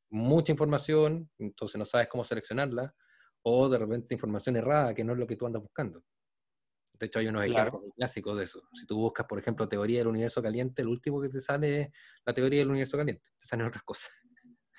mucha 0.09 0.51
información, 0.51 1.29
entonces 1.37 1.77
no 1.77 1.85
sabes 1.85 2.07
cómo 2.07 2.23
seleccionarla 2.23 2.95
o 3.43 3.69
de 3.69 3.77
repente 3.77 4.15
información 4.15 4.55
errada, 4.55 4.95
que 4.95 5.03
no 5.03 5.13
es 5.13 5.19
lo 5.19 5.27
que 5.27 5.35
tú 5.35 5.45
andas 5.45 5.61
buscando. 5.61 6.03
De 6.99 7.05
hecho, 7.05 7.19
hay 7.19 7.27
unos 7.27 7.45
ejemplos 7.45 7.83
clásicos 7.95 8.37
de 8.37 8.43
eso. 8.43 8.61
Si 8.73 8.85
tú 8.85 8.97
buscas, 8.97 9.25
por 9.25 9.39
ejemplo, 9.39 9.67
teoría 9.67 9.99
del 9.99 10.07
universo 10.07 10.41
caliente, 10.41 10.81
el 10.81 10.87
último 10.87 11.21
que 11.21 11.29
te 11.29 11.41
sale 11.41 11.81
es 11.81 11.89
la 12.25 12.33
teoría 12.33 12.59
del 12.59 12.69
universo 12.69 12.97
caliente. 12.97 13.23
Te 13.39 13.47
salen 13.47 13.67
otras 13.67 13.83
cosas. 13.83 14.11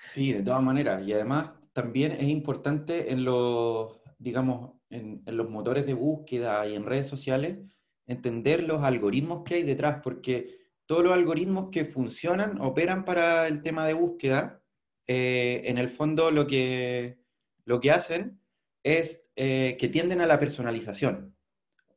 Sí, 0.07 0.33
de 0.33 0.43
todas 0.43 0.63
maneras. 0.63 1.05
Y 1.05 1.13
además, 1.13 1.51
también 1.73 2.13
es 2.13 2.23
importante 2.23 3.11
en 3.11 3.23
los, 3.23 3.99
digamos, 4.17 4.75
en, 4.89 5.21
en 5.25 5.37
los 5.37 5.49
motores 5.49 5.85
de 5.85 5.93
búsqueda 5.93 6.65
y 6.67 6.75
en 6.75 6.85
redes 6.85 7.07
sociales, 7.07 7.59
entender 8.05 8.63
los 8.63 8.83
algoritmos 8.83 9.43
que 9.43 9.55
hay 9.55 9.63
detrás, 9.63 10.01
porque 10.03 10.57
todos 10.87 11.03
los 11.03 11.13
algoritmos 11.13 11.69
que 11.69 11.85
funcionan, 11.85 12.59
operan 12.61 13.05
para 13.05 13.47
el 13.47 13.61
tema 13.61 13.85
de 13.85 13.93
búsqueda, 13.93 14.63
eh, 15.05 15.61
en 15.65 15.77
el 15.77 15.89
fondo 15.89 16.31
lo 16.31 16.47
que, 16.47 17.19
lo 17.65 17.79
que 17.79 17.91
hacen 17.91 18.41
es 18.83 19.25
eh, 19.35 19.77
que 19.79 19.89
tienden 19.89 20.21
a 20.21 20.25
la 20.25 20.39
personalización. 20.39 21.36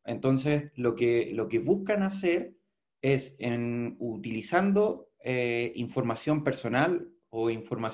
Entonces, 0.04 0.72
lo 0.74 0.94
que, 0.94 1.30
lo 1.34 1.48
que 1.48 1.58
buscan 1.58 2.02
hacer 2.02 2.54
es, 3.02 3.36
en, 3.38 3.96
utilizando 3.98 5.10
eh, 5.22 5.72
información 5.76 6.44
personal 6.44 7.08
o 7.28 7.50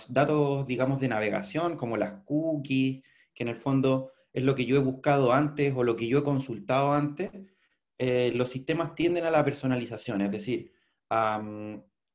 datos, 0.09 0.67
digamos, 0.67 1.01
de 1.01 1.09
navegación, 1.09 1.77
como 1.77 1.97
las 1.97 2.23
cookies, 2.25 3.05
que 3.35 3.43
en 3.43 3.49
el 3.49 3.57
fondo 3.57 4.13
es 4.33 4.45
lo 4.45 4.55
que 4.55 4.67
yo 4.67 4.77
he 4.77 4.81
buscado 4.81 5.33
antes 5.33 5.75
o 5.77 5.83
lo 5.83 5.97
que 5.97 6.09
yo 6.09 6.19
he 6.19 6.25
consultado 6.25 6.93
antes, 6.93 7.31
eh, 7.99 8.33
los 8.35 8.51
sistemas 8.51 8.95
tienden 8.95 9.25
a 9.25 9.31
la 9.31 9.45
personalización, 9.45 10.21
es 10.23 10.31
decir, 10.31 10.73
a, 11.11 11.43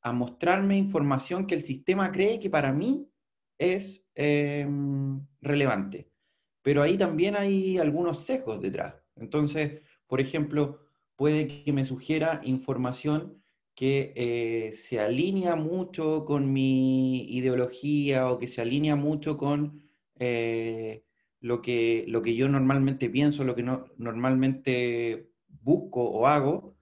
a, 0.02 0.14
mostrarme 0.14 0.78
información 0.78 1.48
que 1.48 1.56
el 1.56 1.64
sistema 1.64 2.12
cree 2.12 2.40
que 2.40 2.50
para 2.50 2.72
mí 2.72 3.08
es 3.58 4.04
em, 4.16 5.26
relevante 5.42 6.12
pero 6.62 6.82
ahí 6.82 6.98
también 6.98 7.36
hay 7.36 7.78
algunos 7.78 8.26
sesgos 8.26 8.62
detrás. 8.62 8.96
Entonces, 9.16 9.82
por 10.08 10.22
ejemplo, 10.22 10.80
puede 11.16 11.48
que 11.48 11.74
me 11.74 11.86
sugiera 11.86 12.42
información 12.44 13.42
que 13.76 14.14
eh, 14.16 14.74
se 14.74 15.00
alinea 15.00 15.56
mucho 15.56 16.26
con 16.26 16.52
mi 16.52 17.24
ideología 17.34 18.30
o 18.30 18.38
que 18.38 18.48
se 18.48 18.62
alinea 18.62 18.96
mucho 18.96 19.38
con 19.38 19.82
eh, 20.20 21.04
lo, 21.40 21.62
que, 21.62 22.06
lo 22.08 22.22
que 22.22 22.36
yo 22.36 22.50
normalmente 22.50 23.10
pienso, 23.10 23.44
lo 23.44 23.56
que 23.56 23.64
no, 23.64 23.86
normalmente 23.98 25.32
busco 25.48 26.04
o 26.04 26.28
hago. 26.28 26.76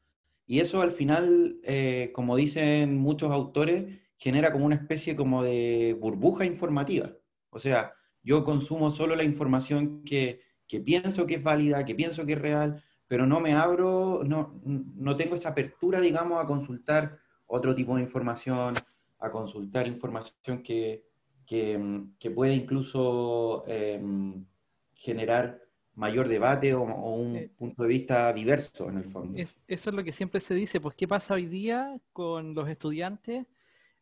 Y 0.46 0.60
eso 0.60 0.82
al 0.82 0.92
final, 0.92 1.60
eh, 1.64 2.12
como 2.14 2.36
dicen 2.36 2.98
muchos 2.98 3.32
autores, 3.32 4.00
genera 4.18 4.52
como 4.52 4.66
una 4.66 4.76
especie 4.76 5.16
como 5.16 5.44
de 5.44 5.96
burbuja 6.00 6.46
informativa. 6.46 7.14
O 7.50 7.60
sea, 7.60 7.94
yo 8.24 8.44
consumo 8.44 8.92
solo 8.92 9.16
la 9.16 9.24
información 9.24 10.04
que, 10.04 10.42
pienso 10.80 11.26
que 11.26 11.36
es 11.36 11.44
válida, 11.44 11.84
que 11.86 11.96
pienso 11.96 12.26
que 12.26 12.34
es 12.34 12.40
real, 12.40 12.84
pero 13.08 13.26
no 13.26 13.40
me 13.40 13.54
abro, 13.54 14.22
no, 14.24 14.62
no 14.64 15.16
tengo 15.16 15.34
esa 15.34 15.50
apertura, 15.50 16.00
digamos, 16.00 16.44
a 16.44 16.46
consultar 16.46 17.18
otro 17.48 17.74
tipo 17.74 17.96
de 17.96 18.04
información, 18.04 18.76
a 19.20 19.32
consultar 19.32 19.88
información 19.88 20.62
que, 20.62 21.06
que, 21.48 22.32
puede 22.34 22.54
incluso 22.54 23.64
em, 23.68 24.46
generar 24.94 25.60
mayor 25.96 26.28
debate 26.28 26.74
o, 26.76 26.84
un 26.84 27.52
punto 27.58 27.84
de 27.84 27.90
vista 27.90 28.32
diverso 28.32 28.90
en 28.90 28.98
el 29.00 29.06
fondo. 29.06 29.38
eso 29.38 29.60
es 29.68 29.94
lo 29.94 30.04
que 30.04 30.12
siempre 30.12 30.40
se 30.40 30.54
dice, 30.54 30.80
pues 30.80 30.96
¿qué 30.96 31.08
pasa 31.08 31.34
hoy 31.34 31.48
día 31.48 32.00
con 32.14 32.54
los 32.54 32.70
estudiantes 32.70 33.48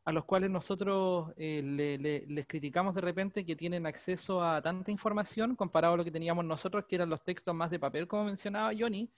a 0.07 0.13
los 0.13 0.23
cuales 0.23 0.49
nosotros 0.49 1.33
eh, 1.35 2.23
les 2.29 2.47
criticamos 2.47 2.95
de 2.95 3.01
repente 3.01 3.45
que 3.45 3.57
tienen 3.57 3.85
acceso 3.85 4.41
a 4.41 4.61
tanta 4.61 4.89
información 4.89 5.53
comparado 5.53 5.95
a 5.95 5.97
lo 5.97 6.05
que 6.05 6.11
teníamos 6.11 6.45
nosotros, 6.45 6.85
que 6.87 6.95
eran 6.95 7.09
los 7.09 7.21
textos 7.25 7.53
más 7.53 7.69
de 7.69 7.77
papel, 7.77 8.07
como 8.07 8.23
mencionaba 8.23 8.71
Johnny, 8.73 9.11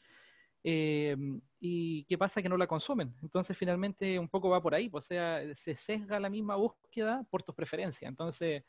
eh, 0.64 1.16
y 1.60 2.06
qué 2.06 2.18
pasa 2.18 2.42
que 2.42 2.50
no 2.50 2.58
la 2.58 2.66
consumen. 2.66 3.14
Entonces 3.22 3.56
finalmente 3.56 4.18
un 4.18 4.28
poco 4.30 4.50
va 4.50 4.64
por 4.64 4.74
ahí, 4.74 4.90
pues, 4.90 5.06
o 5.06 5.08
sea, 5.10 5.54
se 5.54 5.76
sesga 5.76 6.20
la 6.20 6.28
misma 6.28 6.56
búsqueda 6.56 7.24
por 7.30 7.44
tus 7.44 7.54
preferencias. 7.54 8.10
Entonces 8.10 8.64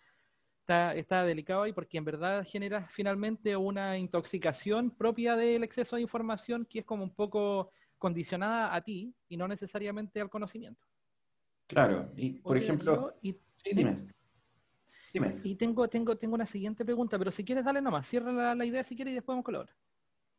está, 0.61 0.95
está 0.95 1.25
delicado 1.25 1.63
ahí 1.63 1.73
porque 1.73 1.97
en 1.97 2.05
verdad 2.05 2.45
genera 2.47 2.87
finalmente 2.91 3.57
una 3.57 3.97
intoxicación 3.97 4.91
propia 4.91 5.37
del 5.37 5.65
exceso 5.65 5.97
de 5.97 6.03
información 6.03 6.67
que 6.67 6.81
es 6.81 6.85
como 6.85 7.03
un 7.03 7.15
poco 7.15 7.73
condicionada 7.97 8.75
a 8.75 8.83
ti 8.83 9.15
y 9.27 9.39
no 9.39 9.49
necesariamente 9.49 10.21
al 10.21 10.29
conocimiento. 10.29 10.87
Claro, 11.71 12.11
y 12.17 12.31
por 12.31 12.57
ejemplo... 12.57 13.15
Y, 13.23 13.37
dime. 13.73 14.09
Dime. 15.13 15.41
Y 15.45 15.55
tengo, 15.55 15.89
tengo, 15.89 16.17
tengo 16.17 16.35
una 16.35 16.47
siguiente 16.47 16.85
pregunta, 16.85 17.17
pero 17.17 17.31
si 17.31 17.45
quieres, 17.45 17.65
dale 17.65 17.81
nomás, 17.81 18.09
cierra 18.09 18.55
la, 18.55 18.65
idea 18.65 18.83
si 18.83 18.97
quieres 18.97 19.13
y 19.13 19.15
después 19.15 19.35
vamos 19.35 19.45
con 19.45 19.55
la 19.55 19.61
otra. 19.61 19.77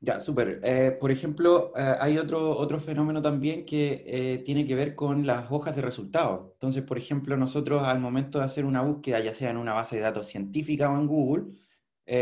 Ya, 0.01 0.19
súper. 0.19 0.59
Eh, 0.63 0.97
por 0.99 1.09
ejemplo, 1.09 1.71
eh, 1.77 1.95
hay 1.99 2.17
otro, 2.17 2.57
otro 2.57 2.79
fenómeno 2.81 3.21
también 3.21 3.65
que 3.65 4.03
eh, 4.05 4.39
tiene 4.39 4.65
que 4.65 4.75
ver 4.75 4.93
con 4.93 5.25
las 5.25 5.49
hojas 5.51 5.75
de 5.75 5.83
resultados. 5.83 6.49
Entonces, 6.53 6.83
por 6.83 6.97
ejemplo, 6.97 7.37
nosotros 7.37 7.83
al 7.83 7.99
momento 7.99 8.39
de 8.39 8.45
hacer 8.45 8.65
una 8.65 8.81
búsqueda, 8.81 9.21
ya 9.21 9.33
sea 9.33 9.51
en 9.51 9.57
una 9.57 9.73
base 9.73 9.95
de 9.95 10.01
datos 10.01 10.27
científica 10.27 10.89
o 10.91 10.97
en 10.99 11.07
Google, 11.07 11.45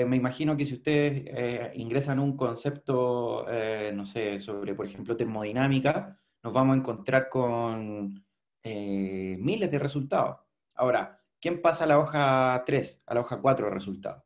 me 0.06 0.18
imagino 0.18 0.56
que 0.56 0.68
si 0.68 0.76
ustedes 0.76 1.74
ingresan 1.76 2.20
un 2.20 2.38
concepto, 2.38 3.48
no 3.96 4.06
sé, 4.06 4.40
sobre, 4.40 4.76
por 4.76 4.86
ejemplo, 4.86 5.18
termodinámica, 5.18 6.20
nos 6.44 6.54
vamos 6.54 6.76
a 6.76 6.78
encontrar 6.78 7.28
con 7.28 8.24
eh, 8.64 9.38
miles 9.40 9.72
de 9.72 9.80
resultados. 9.80 10.38
Ahora, 10.76 11.22
¿quién 11.40 11.62
pasa 11.62 11.84
a 11.84 11.88
la 11.88 12.00
hoja 12.00 12.64
3, 12.66 13.04
a 13.06 13.14
la 13.14 13.22
hoja 13.22 13.42
4 13.42 13.68
de 13.68 13.74
resultados? 13.74 14.24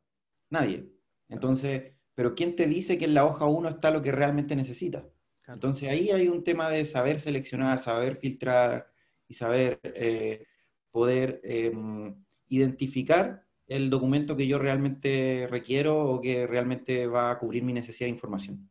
Nadie. 0.50 0.88
Entonces, 1.28 1.94
pero 2.14 2.34
¿quién 2.34 2.54
te 2.56 2.66
dice 2.66 2.98
que 2.98 3.06
en 3.06 3.14
la 3.14 3.24
hoja 3.24 3.46
1 3.46 3.68
está 3.68 3.90
lo 3.90 4.02
que 4.02 4.12
realmente 4.12 4.56
necesita? 4.56 5.04
Entonces 5.46 5.88
ahí 5.88 6.10
hay 6.10 6.28
un 6.28 6.42
tema 6.42 6.70
de 6.70 6.84
saber 6.84 7.20
seleccionar, 7.20 7.78
saber 7.78 8.16
filtrar 8.16 8.90
y 9.28 9.34
saber 9.34 9.78
eh, 9.82 10.46
poder 10.90 11.40
em, 11.44 12.14
identificar 12.48 13.44
el 13.66 13.90
documento 13.90 14.36
que 14.36 14.46
yo 14.46 14.58
realmente 14.58 15.46
requiero 15.50 15.98
o 16.06 16.20
que 16.20 16.46
realmente 16.46 17.06
va 17.06 17.30
a 17.30 17.38
cubrir 17.38 17.62
mi 17.62 17.72
necesidad 17.72 18.06
de 18.06 18.14
información. 18.14 18.70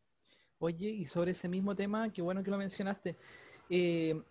Oye, 0.59 0.89
y 0.89 1.05
sobre 1.05 1.31
ese 1.31 1.49
mismo 1.49 1.75
tema, 1.75 2.11
qué 2.11 2.21
bueno 2.21 2.43
que 2.43 2.51
lo 2.51 2.57
mencionaste. 2.57 3.17
Eh, 3.69 4.21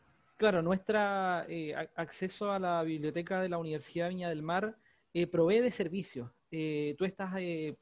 Claro, 0.42 0.61
nuestro 0.61 0.99
eh, 1.46 1.72
acceso 1.94 2.50
a 2.50 2.58
la 2.58 2.82
biblioteca 2.82 3.40
de 3.40 3.49
la 3.49 3.58
Universidad 3.58 4.08
Viña 4.08 4.28
del 4.28 4.42
Mar 4.42 4.76
eh, 5.14 5.28
provee 5.28 5.61
de 5.61 5.70
servicios. 5.70 6.32
Eh, 6.50 6.96
tú 6.99 7.04
estás 7.04 7.34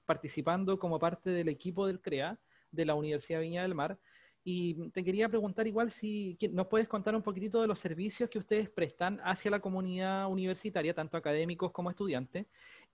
participando 0.05 0.79
como 0.79 0.99
parte 0.99 1.31
del 1.31 1.49
equipo 1.49 1.87
del 1.87 2.02
CREA 2.02 2.38
de 2.71 2.85
la 2.85 2.95
Universidad 2.95 3.40
Viña 3.40 3.62
del 3.62 3.75
Mar 3.75 3.99
y 4.45 4.90
te 4.90 5.02
quería 5.02 5.26
preguntar 5.31 5.67
igual 5.69 5.90
si 5.90 6.37
nos 6.52 6.67
puedes 6.67 6.87
contar 6.87 7.17
un 7.17 7.23
poquitito 7.23 7.62
de 7.62 7.67
los 7.67 7.79
servicios 7.79 8.29
que 8.29 8.38
ustedes 8.38 8.69
prestan 8.69 9.19
hacia 9.23 9.50
la 9.50 9.61
comunidad 9.61 10.31
universitaria, 10.31 10.93
tanto 10.93 11.17
académicos 11.17 11.73
como 11.73 11.88
estudiantes, 11.88 12.45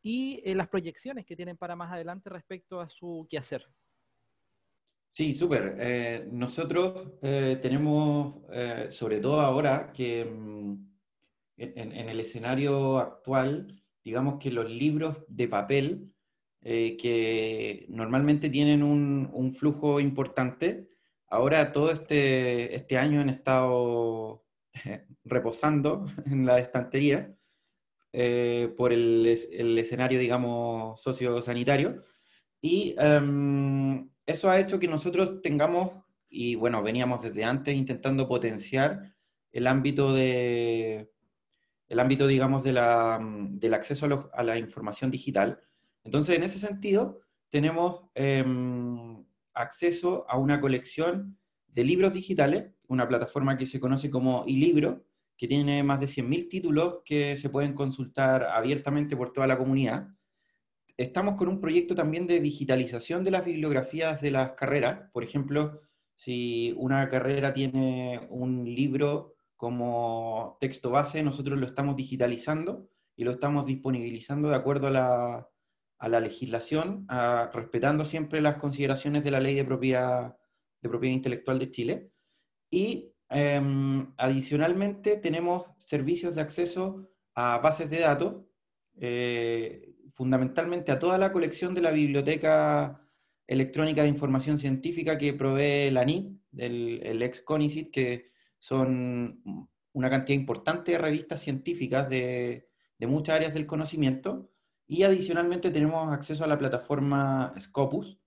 y 0.01 0.43
las 0.55 0.69
proyecciones 0.69 1.27
que 1.27 1.35
tienen 1.35 1.57
para 1.57 1.75
más 1.75 1.93
adelante 1.93 2.31
respecto 2.31 2.81
a 2.81 2.89
su 2.89 3.27
quehacer. 3.29 3.67
Sí, 5.17 5.33
súper. 5.33 5.77
Eh, 5.81 6.29
nosotros 6.31 7.13
eh, 7.23 7.59
tenemos, 7.63 8.43
eh, 8.53 8.89
sobre 8.91 9.19
todo 9.19 9.41
ahora, 9.41 9.91
que 9.95 10.27
mm, 10.27 10.75
en, 11.57 12.09
el 12.11 12.21
escenario 12.21 12.99
actual, 12.99 13.83
digamos 14.05 14.39
que 14.39 14.51
los 14.51 14.71
libros 14.71 15.17
de 15.29 15.49
papel, 15.49 16.13
que 16.61 17.87
normalmente 17.89 18.51
tienen 18.51 18.83
un, 18.83 19.55
flujo 19.55 20.01
importante, 20.01 20.91
ahora 21.29 21.73
todo 21.73 21.93
este, 21.93 22.75
este 22.75 22.99
año 22.99 23.21
han 23.23 23.31
estado 23.31 24.45
reposando 25.25 26.05
en 26.27 26.45
la 26.45 26.59
estantería, 26.59 27.35
eh, 28.13 28.75
por 28.77 28.93
el, 28.93 29.27
el, 29.53 29.79
escenario, 29.79 30.19
digamos, 30.19 31.01
sociosanitario. 31.01 32.05
Y 32.61 32.95
em, 32.99 34.11
eso 34.27 34.51
ha 34.51 34.59
hecho 34.61 34.79
que 34.79 34.89
nosotros 34.89 35.41
tengamos, 35.43 36.05
y 36.29 36.55
bueno, 36.57 36.83
veníamos 36.83 37.23
desde 37.23 37.45
antes 37.45 37.75
intentando 37.75 38.29
potenciar 38.29 39.15
el 39.53 39.67
ámbito 39.67 40.13
de, 40.13 41.11
el 41.89 42.01
ámbito, 42.01 42.27
digamos, 42.27 42.63
de 42.63 42.73
la, 42.73 43.21
del 43.23 43.75
acceso 43.75 44.31
a, 44.33 44.43
la 44.43 44.59
información 44.59 45.11
digital. 45.11 45.61
Entonces, 46.05 46.37
en 46.37 46.43
ese 46.43 46.59
sentido, 46.59 47.21
tenemos 47.51 48.11
em, 48.15 49.25
acceso 49.55 50.27
a 50.29 50.37
una 50.39 50.61
colección 50.61 51.39
de 51.69 51.85
libros 51.85 52.13
digitales, 52.13 52.73
una 52.89 53.07
plataforma 53.09 53.57
que 53.57 53.67
se 53.67 53.81
conoce 53.81 54.11
como 54.11 54.45
iLibro, 54.47 55.05
que 55.37 55.47
tiene 55.47 55.83
más 55.83 56.01
de 56.01 56.07
100.000 56.07 56.49
títulos 56.49 56.99
que 57.05 57.37
se 57.37 57.51
pueden 57.51 57.75
consultar 57.75 58.45
abiertamente 58.45 59.17
por 59.17 59.33
toda 59.33 59.47
la 59.47 59.59
comunidad. 59.59 60.09
Estamos 60.99 61.37
con 61.37 61.49
un 61.49 61.61
proyecto 61.61 61.95
también 61.95 62.27
de 62.27 62.41
digitalización 62.41 63.23
de 63.23 63.31
las 63.31 63.45
bibliografías 63.45 64.23
de 64.23 64.31
las 64.31 64.53
carreras. 64.53 65.11
Por 65.13 65.25
ejemplo, 65.25 65.83
si 66.15 66.73
una 66.79 67.09
carrera 67.11 67.53
tiene 67.53 68.27
un 68.31 68.65
libro 68.65 69.35
como 69.57 70.57
texto 70.59 70.91
base, 70.91 71.23
nosotros 71.23 71.59
lo 71.59 71.67
estamos 71.67 71.97
digitalizando 71.97 72.89
y 73.15 73.25
lo 73.25 73.31
estamos 73.31 73.67
disponibilizando 73.67 74.49
de 74.49 74.57
acuerdo 74.57 74.87
a 74.87 74.91
la, 74.91 75.49
a 75.99 76.09
la 76.09 76.21
legislación, 76.21 77.07
respetando 77.53 78.05
siempre 78.05 78.41
las 78.41 78.57
consideraciones 78.57 79.25
de 79.25 79.31
la 79.31 79.41
ley 79.41 79.55
de 79.55 79.65
propiedad, 79.65 80.37
de 80.81 80.89
propiedad 80.89 81.15
intelectual 81.15 81.59
de 81.59 81.71
Chile. 81.71 82.11
Y 82.71 83.13
em, 83.29 84.13
adicionalmente 84.17 85.17
tenemos 85.19 85.67
servicios 85.79 86.35
de 86.35 86.41
acceso 86.43 87.11
a 87.35 87.59
bases 87.59 87.91
de 87.91 88.01
datos, 88.01 88.45
eh, 88.99 89.96
fundamentalmente 90.17 90.91
a 90.91 90.99
toda 90.99 91.19
la 91.19 91.31
colección 91.31 91.75
de 91.75 91.83
la 91.83 91.91
Biblioteca 91.93 93.01
Electrónica 93.47 94.03
de 94.03 94.09
Información 94.09 94.59
Científica 94.59 95.19
que 95.19 95.35
provee 95.35 95.91
la 95.91 96.05
NID, 96.05 96.33
el, 96.57 97.01
el 97.05 97.23
ex 97.23 97.43
CONICIT, 97.43 97.93
que 97.93 98.33
son 98.59 99.69
una 99.93 100.11
cantidad 100.11 100.39
importante 100.39 100.93
de 100.93 100.99
revistas 100.99 101.41
científicas 101.41 102.09
de, 102.09 102.69
de 102.99 103.07
muchas 103.07 103.37
áreas 103.37 103.55
del 103.55 103.67
conocimiento, 103.67 104.51
y 104.89 105.03
adicionalmente 105.03 105.71
tenemos 105.71 106.13
acceso 106.13 106.45
a 106.45 106.49
la 106.49 106.59
plataforma 106.59 107.55
Scopus, 107.61 108.19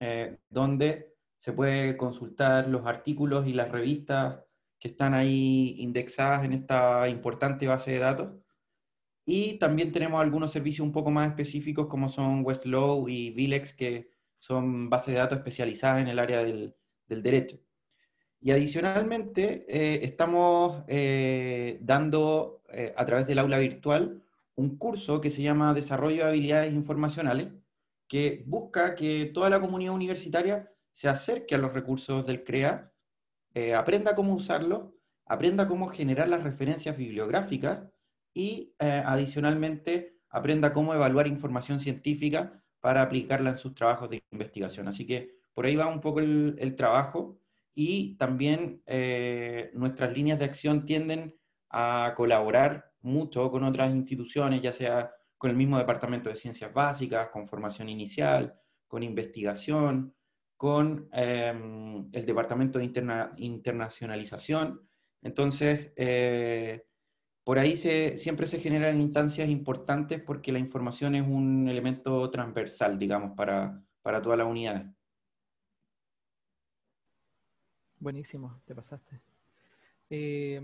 eh, 0.00 0.38
donde 0.48 1.14
se 1.36 1.52
puede 1.52 1.96
consultar 1.96 2.68
los 2.68 2.86
artículos 2.86 3.46
y 3.46 3.52
las 3.52 3.70
revistas 3.70 4.40
que 4.78 4.88
están 4.88 5.14
ahí 5.14 5.74
indexadas 5.78 6.44
en 6.44 6.54
esta 6.54 7.08
importante 7.08 7.66
base 7.66 7.90
de 7.90 7.98
datos. 7.98 8.32
Y 9.26 9.58
también 9.58 9.92
tenemos 9.92 10.22
algunos 10.22 10.50
servicios 10.52 10.86
un 10.86 10.92
poco 10.92 11.10
más 11.10 11.28
específicos 11.28 11.88
como 11.88 12.08
son 12.08 12.42
Westlaw 12.46 13.08
y 13.08 13.30
Vilex, 13.30 13.74
que 13.74 14.08
son 14.38 14.88
bases 14.88 15.12
de 15.12 15.20
datos 15.20 15.38
especializadas 15.38 16.00
en 16.00 16.08
el 16.08 16.18
área 16.18 16.42
del, 16.42 16.74
del 17.06 17.22
derecho. 17.22 17.58
Y 18.40 18.52
adicionalmente 18.52 19.66
eh, 19.68 20.04
estamos 20.04 20.84
eh, 20.88 21.78
dando 21.82 22.62
a 22.96 23.04
través 23.04 23.26
del 23.26 23.38
aula 23.38 23.58
virtual 23.58 24.22
un 24.56 24.76
curso 24.76 25.20
que 25.20 25.30
se 25.30 25.42
llama 25.42 25.74
Desarrollo 25.74 26.24
de 26.24 26.30
Habilidades 26.30 26.72
Informacionales, 26.72 27.48
que 28.08 28.44
busca 28.46 28.94
que 28.94 29.26
toda 29.26 29.50
la 29.50 29.60
comunidad 29.60 29.94
universitaria 29.94 30.70
se 30.92 31.08
acerque 31.08 31.54
a 31.54 31.58
los 31.58 31.74
recursos 31.74 32.26
del 32.26 32.42
CREA, 32.42 32.92
eh, 33.54 33.74
aprenda 33.74 34.14
cómo 34.14 34.34
usarlos, 34.34 34.94
aprenda 35.26 35.68
cómo 35.68 35.88
generar 35.88 36.28
las 36.28 36.42
referencias 36.42 36.96
bibliográficas 36.96 37.84
y 38.36 38.74
eh, 38.78 39.02
adicionalmente 39.06 40.18
aprenda 40.28 40.74
cómo 40.74 40.92
evaluar 40.92 41.26
información 41.26 41.80
científica 41.80 42.62
para 42.80 43.00
aplicarla 43.00 43.50
en 43.50 43.56
sus 43.56 43.74
trabajos 43.74 44.10
de 44.10 44.22
investigación. 44.30 44.88
Así 44.88 45.06
que 45.06 45.38
por 45.54 45.64
ahí 45.64 45.74
va 45.74 45.86
un 45.86 46.02
poco 46.02 46.20
el, 46.20 46.74
trabajo 46.76 47.40
y 47.74 48.14
también 48.18 48.82
eh, 48.84 49.70
nuestras 49.72 50.12
líneas 50.12 50.38
de 50.38 50.44
acción 50.44 50.84
tienden 50.84 51.34
a 51.70 52.12
colaborar 52.14 52.92
mucho 53.00 53.50
con 53.50 53.64
otras 53.64 53.90
instituciones, 53.94 54.60
ya 54.60 54.74
sea 54.74 55.10
con 55.38 55.50
el 55.50 55.56
mismo 55.56 55.78
Departamento 55.78 56.28
de 56.28 56.36
Ciencias 56.36 56.74
Básicas, 56.74 57.30
con 57.30 57.48
formación 57.48 57.88
inicial, 57.88 58.54
con 58.86 59.02
investigación, 59.02 60.14
con 60.58 61.08
em, 61.12 62.10
el 62.12 62.26
Departamento 62.26 62.78
de 62.78 62.84
Internacionalización. 63.38 64.86
Entonces, 65.22 65.92
eh, 65.96 66.85
por 67.46 67.60
ahí 67.60 67.76
siempre 67.76 68.44
se 68.44 68.58
generan 68.58 69.00
instancias 69.00 69.48
importantes 69.48 70.20
porque 70.20 70.50
la 70.50 70.58
información 70.58 71.14
es 71.14 71.22
un 71.22 71.68
elemento 71.68 72.28
transversal, 72.28 72.98
digamos, 72.98 73.36
para, 73.36 73.80
para 74.02 74.20
todas 74.20 74.36
las 74.36 74.48
unidades. 74.48 74.84
Buenísimo, 78.00 78.60
te 78.64 78.74
pasaste. 78.74 79.20
Eh, 80.10 80.60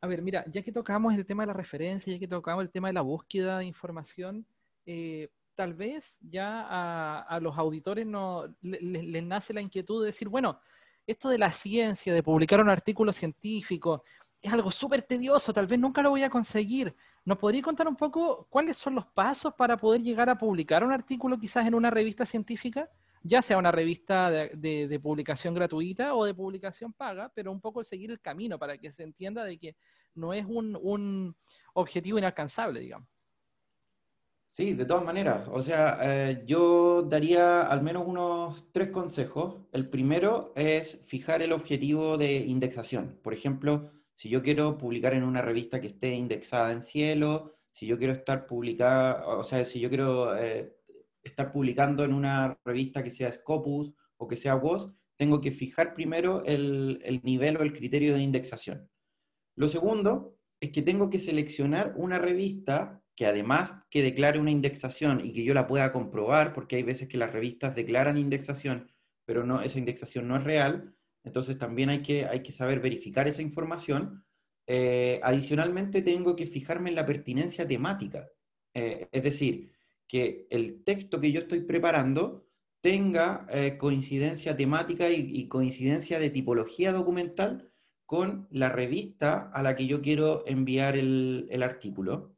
a 0.00 0.06
ver, 0.06 0.22
mira, 0.22 0.44
ya 0.46 0.62
que 0.62 0.70
tocamos 0.70 1.12
el 1.14 1.26
tema 1.26 1.42
de 1.42 1.48
la 1.48 1.52
referencia, 1.52 2.12
ya 2.12 2.20
que 2.20 2.28
tocamos 2.28 2.62
el 2.62 2.70
tema 2.70 2.86
de 2.86 2.94
la 2.94 3.02
búsqueda 3.02 3.58
de 3.58 3.64
información, 3.64 4.46
eh, 4.86 5.30
tal 5.56 5.74
vez 5.74 6.16
ya 6.20 7.24
a, 7.26 7.40
los 7.40 7.58
auditores 7.58 8.06
no, 8.06 8.54
les, 8.60 9.24
nace 9.24 9.52
la 9.52 9.62
inquietud 9.62 10.00
de 10.02 10.06
decir, 10.06 10.28
bueno, 10.28 10.60
esto 11.08 11.28
de 11.28 11.38
la 11.38 11.50
ciencia, 11.50 12.14
de 12.14 12.22
publicar 12.22 12.60
un 12.60 12.68
artículo 12.68 13.12
científico, 13.12 14.04
es 14.42 14.52
algo 14.52 14.70
súper 14.70 15.02
tedioso, 15.02 15.52
tal 15.52 15.66
vez 15.66 15.78
nunca 15.78 16.02
lo 16.02 16.10
voy 16.10 16.22
a 16.24 16.30
conseguir. 16.30 16.94
¿Nos 17.24 17.38
podría 17.38 17.62
contar 17.62 17.86
un 17.88 17.96
poco 17.96 18.46
cuáles 18.50 18.76
son 18.76 18.96
los 18.96 19.06
pasos 19.06 19.54
para 19.54 19.76
poder 19.76 20.02
llegar 20.02 20.28
a 20.28 20.36
publicar 20.36 20.84
un 20.84 20.92
artículo 20.92 21.38
quizás 21.38 21.66
en 21.66 21.74
una 21.74 21.90
revista 21.90 22.26
científica? 22.26 22.90
ya 23.22 23.42
sea 23.42 23.58
una 23.58 23.70
revista 23.70 24.30
de, 24.30 25.00
publicación 25.02 25.54
gratuita 25.54 26.14
o 26.14 26.24
de 26.24 26.34
publicación 26.34 26.92
paga, 26.92 27.30
pero 27.34 27.52
un 27.52 27.60
poco 27.60 27.84
seguir 27.84 28.10
el 28.10 28.20
camino 28.20 28.58
para 28.58 28.78
que 28.78 28.90
se 28.92 29.04
entienda 29.04 29.44
de 29.44 29.58
que 29.58 29.76
no 30.14 30.32
es 30.32 30.44
un, 30.46 31.34
objetivo 31.74 32.18
inalcanzable, 32.18 32.80
digamos. 32.80 33.08
Sí, 34.50 34.74
de 34.74 34.84
todas 34.84 35.04
maneras. 35.04 35.48
O 35.50 35.62
sea, 35.62 35.98
eh, 36.02 36.42
yo 36.44 37.02
daría 37.02 37.62
al 37.62 37.82
menos 37.82 38.06
unos 38.06 38.70
tres 38.70 38.90
consejos. 38.90 39.62
El 39.72 39.88
primero 39.88 40.52
es 40.54 41.00
fijar 41.04 41.40
el 41.40 41.52
objetivo 41.52 42.18
de 42.18 42.36
indexación. 42.36 43.18
Por 43.22 43.32
ejemplo, 43.32 43.90
si 44.22 44.28
yo 44.28 44.40
quiero 44.40 44.78
publicar 44.78 45.14
en 45.14 45.24
una 45.24 45.42
revista 45.42 45.80
que 45.80 45.88
esté 45.88 46.14
indexada 46.14 46.70
en 46.70 46.80
cielo, 46.80 47.56
si 47.72 47.88
yo 47.88 47.98
quiero 47.98 48.12
estar 48.12 48.46
publicada, 48.46 49.26
o 49.26 49.42
sea, 49.42 49.64
si 49.64 49.80
yo 49.80 49.88
quiero 49.88 50.38
eh, 50.38 50.76
estar 51.24 51.50
publicando 51.50 52.04
en 52.04 52.14
una 52.14 52.56
revista 52.64 53.02
que 53.02 53.10
sea 53.10 53.32
Scopus 53.32 53.92
o 54.18 54.28
que 54.28 54.36
sea 54.36 54.54
WOS, 54.54 54.92
tengo 55.16 55.40
que 55.40 55.50
fijar 55.50 55.92
primero 55.92 56.44
el, 56.44 57.20
nivel 57.24 57.56
o 57.56 57.64
el 57.64 57.72
criterio 57.72 58.14
de 58.14 58.22
indexación. 58.22 58.88
Lo 59.56 59.66
segundo 59.66 60.38
es 60.60 60.70
que 60.70 60.82
tengo 60.82 61.10
que 61.10 61.18
seleccionar 61.18 61.92
una 61.96 62.20
revista 62.20 63.02
que 63.16 63.26
además 63.26 63.84
que 63.90 64.04
declare 64.04 64.38
una 64.38 64.52
indexación 64.52 65.20
y 65.20 65.32
que 65.32 65.42
yo 65.42 65.52
la 65.52 65.66
pueda 65.66 65.90
comprobar, 65.90 66.52
porque 66.52 66.76
hay 66.76 66.84
veces 66.84 67.08
que 67.08 67.18
las 67.18 67.32
revistas 67.32 67.74
declaran 67.74 68.16
indexación, 68.16 68.88
pero 69.24 69.44
no, 69.44 69.62
esa 69.62 69.80
indexación 69.80 70.28
no 70.28 70.36
es 70.36 70.44
real, 70.44 70.94
entonces 71.24 71.58
también 71.58 71.88
hay 71.90 72.02
que, 72.02 72.26
hay 72.26 72.42
que 72.42 72.52
saber 72.52 72.80
verificar 72.80 73.28
esa 73.28 73.42
información. 73.42 74.24
Eh, 74.66 75.20
adicionalmente 75.22 76.02
tengo 76.02 76.36
que 76.36 76.46
fijarme 76.46 76.90
en 76.90 76.96
la 76.96 77.06
pertinencia 77.06 77.66
temática, 77.66 78.28
eh, 78.74 79.08
es 79.10 79.22
decir, 79.22 79.72
que 80.06 80.46
el 80.50 80.84
texto 80.84 81.20
que 81.20 81.32
yo 81.32 81.40
estoy 81.40 81.60
preparando 81.62 82.46
tenga 82.80 83.46
eh, 83.50 83.76
coincidencia 83.78 84.56
temática 84.56 85.10
y, 85.10 85.46
coincidencia 85.48 86.18
de 86.18 86.30
tipología 86.30 86.92
documental 86.92 87.70
con 88.06 88.48
la 88.50 88.68
revista 88.68 89.50
a 89.52 89.62
la 89.62 89.76
que 89.76 89.86
yo 89.86 90.02
quiero 90.02 90.44
enviar 90.46 90.96
el, 90.96 91.62
artículo. 91.62 92.36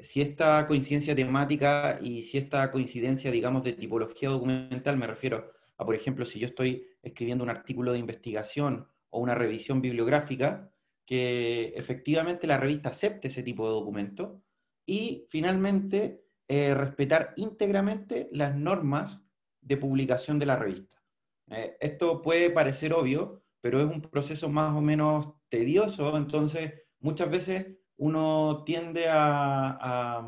Si 0.00 0.20
esta 0.20 0.66
coincidencia 0.66 1.16
temática 1.16 1.98
y 2.00 2.22
si 2.22 2.38
esta 2.38 2.70
coincidencia, 2.70 3.30
digamos, 3.30 3.64
de 3.64 3.72
tipología 3.72 4.28
documental, 4.28 4.96
me 4.96 5.06
refiero 5.06 5.52
a, 5.76 5.84
por 5.84 5.94
ejemplo, 5.94 6.24
si 6.24 6.38
yo 6.38 6.46
estoy 6.46 6.86
escribiendo 7.02 7.44
un 7.44 7.50
artículo 7.50 7.92
de 7.92 7.98
investigación 7.98 8.86
o 9.10 9.20
una 9.20 9.34
revisión 9.34 9.80
bibliográfica, 9.80 10.70
que 11.06 11.72
efectivamente 11.76 12.46
la 12.46 12.56
revista 12.56 12.90
acepte 12.90 13.28
ese 13.28 13.42
tipo 13.42 13.66
de 13.66 13.74
documento. 13.74 14.42
Y 14.86 15.26
finalmente, 15.28 16.24
eh, 16.48 16.74
respetar 16.74 17.32
íntegramente 17.36 18.28
las 18.32 18.54
normas 18.54 19.20
de 19.60 19.76
publicación 19.76 20.38
de 20.38 20.46
la 20.46 20.56
revista. 20.56 21.02
Eh, 21.50 21.76
esto 21.80 22.22
puede 22.22 22.50
parecer 22.50 22.92
obvio, 22.92 23.42
pero 23.60 23.80
es 23.80 23.86
un 23.86 24.02
proceso 24.02 24.48
más 24.48 24.76
o 24.76 24.80
menos 24.80 25.28
tedioso, 25.48 26.16
entonces 26.16 26.82
muchas 27.00 27.30
veces 27.30 27.78
uno 27.96 28.62
tiende 28.66 29.08
a, 29.08 30.18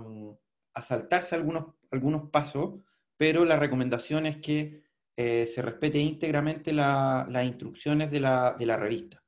a, 0.74 0.82
saltarse 0.82 1.34
algunos, 1.34 1.74
algunos 1.90 2.30
pasos, 2.30 2.80
pero 3.16 3.44
la 3.44 3.56
recomendación 3.56 4.24
es 4.26 4.38
que 4.38 4.85
eh, 5.16 5.46
se 5.46 5.62
respete 5.62 5.98
íntegramente 5.98 6.72
las 6.72 7.44
instrucciones 7.44 8.10
de 8.10 8.20
la, 8.20 8.54
de 8.58 8.66
la, 8.66 8.76
revista. 8.76 9.22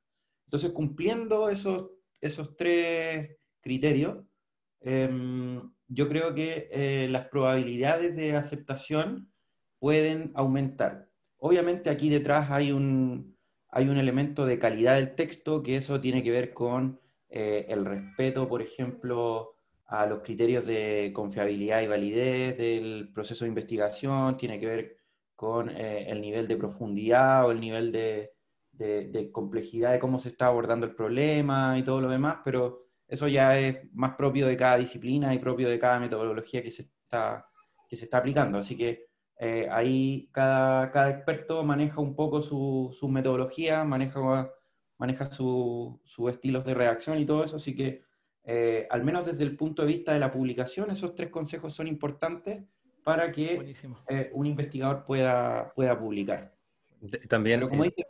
Entonces, 0.45 0.71
cumpliendo 0.71 1.49
esos, 1.49 1.89
esos 2.21 2.55
tres 2.55 3.37
criterio, 3.61 4.27
em, 4.81 5.61
yo 5.87 6.07
creo 6.07 6.35
que 6.35 6.69
eh, 6.71 7.07
las 7.09 7.27
probabilidades 7.29 8.15
de 8.15 8.35
aceptación 8.35 9.31
pueden 9.79 10.31
aumentar. 10.35 11.09
Obviamente 11.37 11.89
aquí 11.89 12.09
detrás 12.09 12.51
hay 12.51 12.71
un, 12.71 13.35
hay 13.69 13.89
un 13.89 13.97
elemento 13.97 14.45
de 14.45 14.59
calidad 14.59 14.95
del 14.95 15.15
texto, 15.15 15.63
que 15.63 15.77
eso 15.77 15.99
tiene 15.99 16.21
que 16.21 16.31
ver 16.31 16.53
con 16.53 16.99
eh, 17.29 17.65
el 17.69 17.85
respeto, 17.85 18.47
por 18.47 18.61
ejemplo, 18.61 19.55
a 19.85 20.05
los 20.05 20.19
criterios 20.21 20.65
de 20.67 21.11
confiabilidad 21.15 21.81
y 21.81 21.87
validez 21.87 22.57
del 22.57 23.11
proceso 23.11 23.45
de 23.45 23.49
investigación, 23.49 24.37
tiene 24.37 24.59
que 24.59 24.67
ver 24.67 24.98
con 25.39 25.69
eh, 25.69 26.09
el 26.09 26.19
nivel 26.19 26.49
de 26.49 26.57
profundidad 26.57 27.45
o 27.45 27.51
el 27.51 27.61
nivel 27.61 27.93
de, 27.93 28.33
de, 28.73 29.31
complejidad 29.31 29.93
de 29.93 29.99
cómo 29.99 30.19
se 30.19 30.27
está 30.27 30.47
abordando 30.47 30.85
el 30.85 30.93
problema 30.93 31.77
y 31.77 31.83
todo 31.83 32.01
lo 32.01 32.09
demás, 32.09 32.39
pero 32.43 32.87
eso 33.07 33.25
ya 33.29 33.57
es 33.57 33.77
más 33.93 34.15
propio 34.17 34.45
de 34.45 34.57
cada 34.57 34.75
disciplina 34.75 35.33
y 35.33 35.39
propio 35.39 35.69
de 35.69 35.79
cada 35.79 35.97
metodología 35.97 36.61
que 36.61 36.71
se 36.71 36.81
está, 36.81 37.47
que 37.87 37.95
se 37.95 38.03
está 38.03 38.17
aplicando. 38.17 38.57
Así 38.57 38.75
que 38.75 39.05
eh, 39.37 39.69
ahí 39.71 40.29
cada, 40.33 40.91
cada, 40.91 41.09
experto 41.09 41.63
maneja 41.63 42.01
un 42.01 42.17
poco 42.17 42.41
su, 42.41 42.93
su 42.99 43.07
metodología, 43.07 43.85
maneja, 43.85 44.51
maneja 44.97 45.25
sus 45.27 46.01
su 46.03 46.27
estilos 46.27 46.65
de 46.65 46.73
reacción 46.73 47.17
y 47.17 47.25
todo 47.25 47.45
eso, 47.45 47.55
así 47.55 47.73
que 47.73 48.01
eh, 48.43 48.87
al 48.89 49.05
menos 49.05 49.25
desde 49.25 49.45
el 49.45 49.55
punto 49.55 49.83
de 49.83 49.87
vista 49.87 50.11
de 50.11 50.19
la 50.19 50.31
publicación, 50.31 50.91
esos 50.91 51.15
tres 51.15 51.29
consejos 51.29 51.73
son 51.73 51.87
importantes 51.87 52.65
para 53.03 53.31
que 53.31 53.75
eh, 54.07 54.29
un 54.33 54.45
investigador 54.45 55.05
pueda, 55.05 55.71
pueda 55.75 55.97
publicar. 55.97 56.55
También, 57.27 57.61
como 57.61 57.83
dice, 57.83 58.05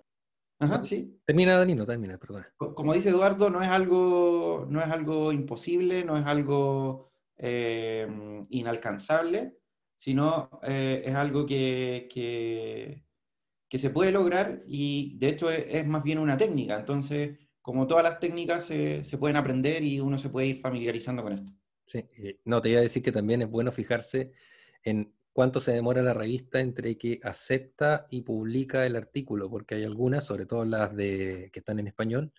Ajá, 0.60 0.84
sí. 0.84 1.18
Termina 1.26 1.58
Danilo, 1.58 1.86
termina, 1.86 2.18
perdón. 2.18 2.46
Como 2.58 2.94
dice 2.94 3.10
Eduardo, 3.10 3.50
no 3.50 3.62
es 3.62 3.70
algo, 3.70 4.68
no 4.70 4.82
es 4.82 4.88
algo 4.88 5.32
imposible, 5.32 6.04
no 6.04 6.18
es 6.18 6.26
algo 6.26 7.14
eh, 7.38 8.06
inalcanzable, 8.50 9.58
sino 9.98 10.50
eh, 10.64 11.02
es 11.06 11.16
algo 11.16 11.46
que, 11.46 12.10
que, 12.12 13.78
se 13.78 13.90
puede 13.90 14.12
lograr 14.12 14.64
y 14.68 15.18
de 15.18 15.30
hecho 15.30 15.50
es, 15.50 15.88
más 15.88 16.04
bien 16.04 16.20
una 16.20 16.36
técnica. 16.36 16.78
Entonces, 16.78 17.38
como 17.62 17.88
todas 17.88 18.04
las 18.04 18.20
técnicas 18.20 18.66
se, 18.66 19.06
se, 19.06 19.18
pueden 19.18 19.38
aprender 19.38 19.82
y 19.84 20.02
uno 20.02 20.18
se 20.18 20.30
puede 20.30 20.48
ir 20.48 20.58
familiarizando 20.58 21.24
con 21.24 21.34
esto. 21.34 21.54
Sí, 21.86 22.04
no, 22.44 22.62
te 22.62 22.70
iba 22.70 22.80
a 22.80 22.84
decir 22.84 23.02
que 23.02 23.14
también 23.14 23.42
es 23.42 23.50
bueno 23.50 23.72
fijarse 23.72 24.34
en 24.84 25.14
cuánto 25.34 25.60
se 25.60 25.72
demora 25.72 26.02
la 26.02 26.14
revista 26.14 26.60
entre 26.60 26.98
que 26.98 27.20
acepta 27.24 28.08
y 28.10 28.22
publica 28.22 28.86
el 28.86 28.96
artículo, 28.96 29.50
porque 29.50 29.76
hay 29.76 29.84
algunas, 29.84 30.26
sobre 30.26 30.46
todo 30.46 30.66
las 30.66 30.96
de, 30.96 31.50
que 31.54 31.60
están 31.60 31.80
en 31.80 31.88
español, 31.88 32.34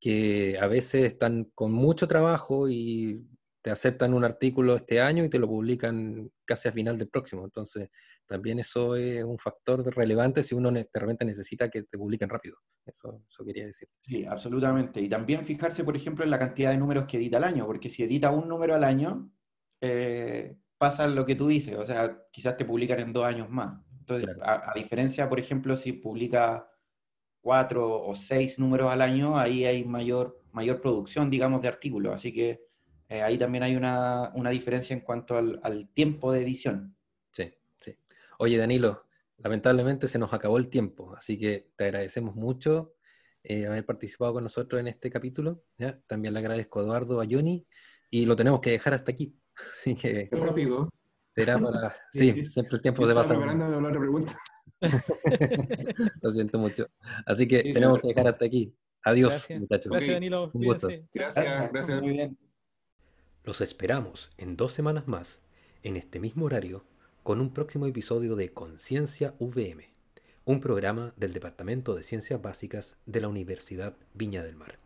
que 0.00 0.58
a 0.60 0.66
veces 0.66 1.04
están 1.04 1.44
con 1.54 1.72
mucho 1.72 2.08
trabajo 2.08 2.68
y 2.68 3.26
te 3.62 3.70
aceptan 3.70 4.14
un 4.14 4.24
artículo 4.24 4.76
este 4.76 5.00
año 5.00 5.24
y 5.24 5.28
te 5.28 5.38
lo 5.38 5.48
publican 5.48 6.30
casi 6.44 6.68
a 6.68 6.72
final 6.72 6.96
del 6.96 7.08
próximo. 7.08 7.44
Entonces, 7.44 7.90
también 8.26 8.58
eso 8.58 8.94
es 8.94 9.24
un 9.24 9.38
factor 9.38 9.84
relevante 9.96 10.42
si 10.42 10.54
uno 10.54 10.70
de 10.70 10.88
repente 10.92 11.24
necesita 11.24 11.68
que 11.68 11.82
te 11.82 11.98
publiquen 11.98 12.28
rápido. 12.28 12.56
Eso, 12.86 13.22
eso 13.28 13.44
quería 13.44 13.66
decir. 13.66 13.88
Sí, 14.00 14.24
absolutamente. 14.24 15.00
Y 15.00 15.08
también 15.08 15.44
fijarse, 15.44 15.82
por 15.82 15.96
ejemplo, 15.96 16.24
en 16.24 16.30
la 16.30 16.38
cantidad 16.38 16.70
de 16.70 16.78
números 16.78 17.06
que 17.06 17.16
edita 17.16 17.38
al 17.38 17.44
año, 17.44 17.66
porque 17.66 17.88
si 17.88 18.02
edita 18.02 18.30
un 18.30 18.48
número 18.48 18.74
al 18.74 18.84
año, 18.84 19.30
eh, 19.80 20.56
pasa 20.78 21.06
lo 21.08 21.26
que 21.26 21.34
tú 21.34 21.48
dices, 21.48 21.76
o 21.76 21.84
sea, 21.84 22.22
quizás 22.30 22.56
te 22.56 22.64
publican 22.64 23.00
en 23.00 23.12
dos 23.12 23.24
años 23.24 23.50
más. 23.50 23.80
Entonces, 23.98 24.30
a, 24.42 24.72
diferencia, 24.74 25.28
por 25.28 25.38
ejemplo, 25.38 25.76
si 25.76 25.92
publica 25.92 26.66
cuatro 27.42 28.00
o 28.00 28.14
seis 28.14 28.58
números 28.58 28.90
al 28.90 29.02
año, 29.02 29.38
ahí 29.38 29.66
hay 29.66 29.84
mayor, 29.84 30.42
mayor 30.52 30.80
producción, 30.80 31.28
digamos, 31.28 31.60
de 31.60 31.68
artículos. 31.68 32.14
Así 32.14 32.32
que 32.32 32.62
eh, 33.08 33.20
ahí 33.20 33.36
también 33.36 33.64
hay 33.64 33.76
una, 33.76 34.32
diferencia 34.50 34.94
en 34.94 35.00
cuanto 35.00 35.36
al, 35.36 35.90
tiempo 35.92 36.32
de 36.32 36.42
edición. 36.42 36.96
Sí, 37.32 37.52
sí. 37.80 37.96
Oye, 38.38 38.56
Danilo, 38.56 39.04
lamentablemente 39.38 40.06
se 40.06 40.18
nos 40.18 40.32
acabó 40.32 40.56
el 40.56 40.68
tiempo, 40.68 41.14
así 41.14 41.38
que 41.38 41.70
te 41.76 41.84
agradecemos 41.84 42.34
mucho 42.34 42.94
eh, 43.42 43.66
haber 43.66 43.84
participado 43.84 44.34
con 44.34 44.44
nosotros 44.44 44.80
en 44.80 44.88
este 44.88 45.10
capítulo. 45.10 45.64
También 46.06 46.32
le 46.32 46.40
agradezco 46.40 46.80
a 46.80 46.82
Eduardo, 46.82 47.20
a 47.20 47.26
Johnny, 47.28 47.66
y 48.10 48.24
lo 48.24 48.36
tenemos 48.36 48.60
que 48.60 48.70
dejar 48.70 48.94
hasta 48.94 49.12
aquí. 49.12 49.36
Así 49.80 49.94
que. 49.94 50.28
Qué 50.28 50.36
rápido. 50.36 50.88
Será 51.34 51.58
para. 51.58 51.94
Sí, 52.12 52.46
siempre 52.46 52.76
el 52.76 52.82
tiempo 52.82 53.06
de 53.06 53.14
pasar. 53.14 53.36
preparando 53.36 53.80
la 53.80 53.90
pregunta. 53.90 54.34
Lo 56.22 56.32
siento 56.32 56.58
mucho. 56.58 56.86
Así 57.26 57.46
que 57.46 57.72
tenemos 57.72 58.00
que 58.00 58.08
dejar 58.08 58.28
hasta 58.28 58.44
aquí. 58.44 58.74
Adiós, 59.04 59.48
muchachos. 59.50 59.92
Gracias, 59.92 60.14
Danilo. 60.14 60.50
Un 60.52 60.64
gusto. 60.64 60.88
Gracias, 61.14 61.72
gracias. 61.72 62.02
Muy 62.02 62.12
bien. 62.12 62.38
Los 63.44 63.60
esperamos 63.60 64.30
en 64.36 64.56
dos 64.56 64.72
semanas 64.72 65.08
más, 65.08 65.40
en 65.82 65.96
este 65.96 66.20
mismo 66.20 66.46
horario, 66.46 66.84
con 67.22 67.40
un 67.40 67.52
próximo 67.52 67.86
episodio 67.86 68.36
de 68.36 68.52
Conciencia 68.52 69.34
VM, 69.38 69.88
un 70.44 70.60
programa 70.60 71.14
del 71.16 71.32
Departamento 71.32 71.94
de 71.94 72.02
Ciencias 72.02 72.42
Básicas 72.42 72.96
de 73.06 73.20
la 73.20 73.28
Universidad 73.28 73.96
Viña 74.12 74.42
del 74.42 74.56
Mar. 74.56 74.78